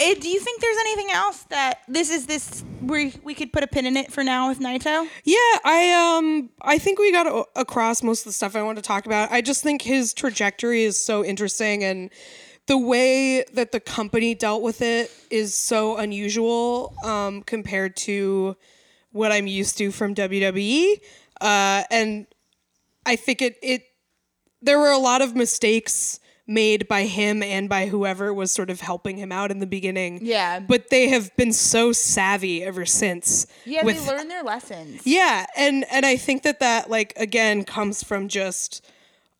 [0.00, 3.64] Eh, do you think there's anything else that this is this we we could put
[3.64, 5.08] a pin in it for now with Naito?
[5.24, 8.76] Yeah, I um I think we got a- across most of the stuff I want
[8.76, 9.32] to talk about.
[9.32, 12.10] I just think his trajectory is so interesting and
[12.66, 18.56] the way that the company dealt with it is so unusual um, compared to
[19.10, 21.00] what I'm used to from WWE.
[21.40, 22.26] Uh, and
[23.04, 23.82] I think it it
[24.62, 28.80] there were a lot of mistakes made by him and by whoever was sort of
[28.80, 30.18] helping him out in the beginning.
[30.22, 30.58] Yeah.
[30.58, 33.46] But they have been so savvy ever since.
[33.66, 35.02] Yeah, with they learn their lessons.
[35.04, 38.84] yeah, and and I think that that like again comes from just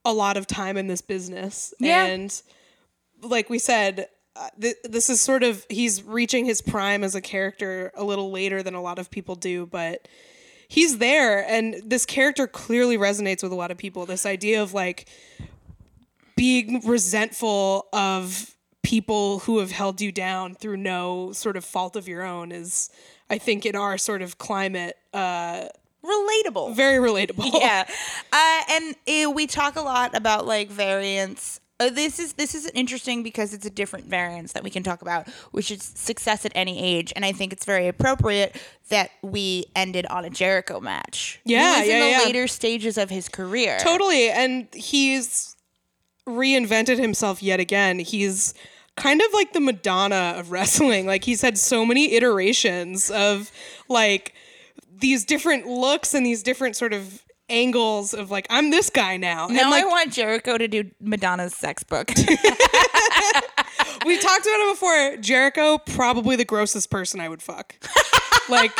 [0.04, 1.72] a lot of time in this business.
[1.80, 2.04] Yeah.
[2.04, 2.42] And
[3.22, 7.20] like we said, uh, th- this is sort of he's reaching his prime as a
[7.20, 10.06] character a little later than a lot of people do, but
[10.68, 14.04] he's there and this character clearly resonates with a lot of people.
[14.04, 15.08] This idea of like
[16.38, 22.08] being resentful of people who have held you down through no sort of fault of
[22.08, 22.88] your own is
[23.28, 25.66] I think in our sort of climate uh
[26.02, 26.74] Relatable.
[26.76, 27.50] very relatable.
[27.60, 27.84] yeah
[28.32, 28.94] uh, and
[29.26, 33.52] uh, we talk a lot about like variants uh, this is this is interesting because
[33.52, 37.12] it's a different variance that we can talk about which is success at any age
[37.16, 38.54] and i think it's very appropriate
[38.90, 42.24] that we ended on a jericho match Yeah, he was yeah, in the yeah.
[42.26, 44.30] later stages of his career Totally.
[44.30, 45.56] And he's
[46.28, 47.98] reinvented himself yet again.
[47.98, 48.54] He's
[48.96, 51.06] kind of like the Madonna of wrestling.
[51.06, 53.50] Like he's had so many iterations of
[53.88, 54.34] like
[55.00, 59.46] these different looks and these different sort of angles of like I'm this guy now.
[59.46, 62.10] now and like i want jericho to do madonna's sex book
[64.06, 65.16] we talked about it before.
[65.18, 67.74] Jericho probably the grossest person I would fuck.
[68.48, 68.72] like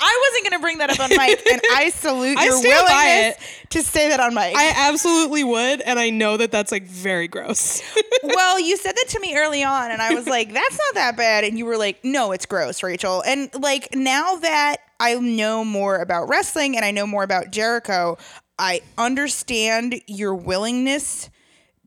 [0.00, 3.36] i wasn't going to bring that up on mic and i salute I your willingness
[3.70, 7.28] to say that on mic I absolutely would and I know that that's like very
[7.28, 7.82] gross.
[8.22, 11.16] well, you said that to me early on, and I was like, that's not that
[11.16, 11.44] bad.
[11.44, 13.22] And you were like, no, it's gross, Rachel.
[13.22, 18.18] And like, now that I know more about wrestling and I know more about Jericho,
[18.58, 21.30] I understand your willingness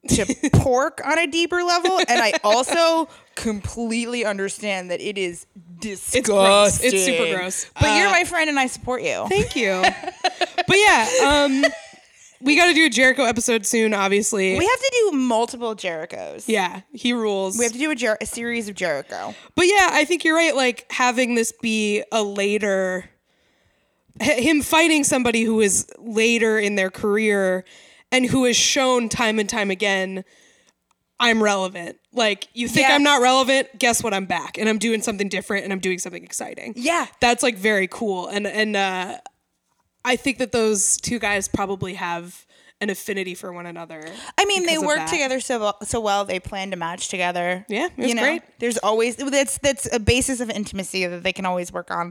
[0.10, 2.00] to pork on a deeper level.
[2.00, 3.08] And I also
[3.42, 5.46] completely understand that it is
[5.80, 6.24] disgusting.
[6.24, 6.84] gross.
[6.84, 7.66] It's super gross.
[7.80, 9.26] But you're Uh, my friend, and I support you.
[9.30, 9.82] Thank you.
[10.68, 11.66] but yeah, um
[12.44, 14.58] we got to do a Jericho episode soon, obviously.
[14.58, 16.46] We have to do multiple Jerichos.
[16.48, 17.56] yeah, he rules.
[17.58, 19.36] We have to do a, Jer- a series of Jericho.
[19.56, 20.56] But yeah, I think you're right.
[20.56, 23.06] Like having this be a later,
[24.20, 27.64] him fighting somebody who is later in their career
[28.12, 30.24] and who has shown time and time again,
[31.20, 31.98] I'm relevant.
[32.14, 32.96] Like you think Yeah.
[32.96, 34.14] I'm not relevant, guess what?
[34.14, 36.74] I'm back and I'm doing something different and I'm doing something exciting.
[36.76, 37.08] Yeah.
[37.20, 38.28] that's like very cool.
[38.28, 39.18] And and uh,
[40.04, 42.46] I think that those two guys probably have
[42.82, 44.04] an affinity for one another.
[44.40, 46.26] I mean, they work together so well, so well.
[46.26, 47.64] They planned a match together.
[47.70, 48.42] Yeah, it was you know, great.
[48.60, 52.08] There's always that's that's a basis of intimacy that they can always work on.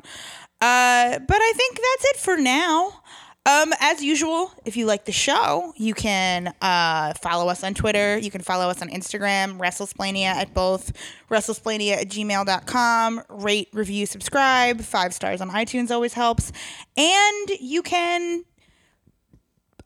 [0.60, 3.02] Uh, but I think that's it for now.
[3.46, 8.18] Um, as usual, if you like the show, you can uh, follow us on Twitter.
[8.18, 10.92] You can follow us on Instagram, WrestleSplania at both
[11.30, 13.22] WrestleSplania at gmail.com.
[13.30, 14.82] Rate, review, subscribe.
[14.82, 16.52] Five stars on iTunes always helps.
[16.98, 18.44] And you can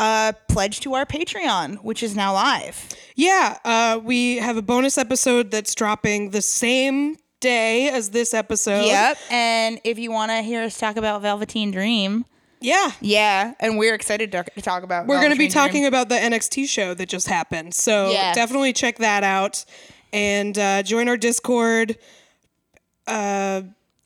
[0.00, 2.88] uh, pledge to our Patreon, which is now live.
[3.14, 8.86] Yeah, uh, we have a bonus episode that's dropping the same day as this episode.
[8.86, 9.18] Yep.
[9.30, 12.24] And if you want to hear us talk about Velveteen Dream,
[12.64, 12.92] Yeah.
[13.00, 15.06] yeah, and we're excited to, to talk about.
[15.06, 15.68] We're going to be Velveteen Dream.
[15.68, 17.74] talking about the NXT show that just happened.
[17.74, 18.32] So Yeah.
[18.34, 19.64] definitely check that out
[20.12, 21.96] and uh, join our Discord.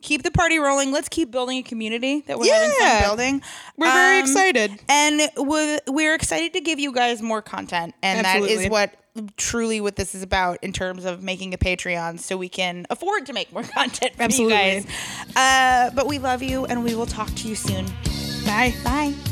[0.00, 0.92] Keep the party rolling.
[0.92, 3.42] Let's keep building a community that we're having fun building.
[3.76, 4.80] We're very Um, excited.
[4.88, 8.64] and we're, we're excited to give you guys more content, and that Absolutely.
[8.66, 8.94] is what
[9.36, 13.26] truly what this is about in terms of making a Patreon, so we can afford
[13.26, 14.56] to make more content for Absolutely.
[14.56, 14.86] you guys.
[15.34, 17.84] Uh, but we love you, and we will talk to you soon.
[18.48, 19.27] 拜拜。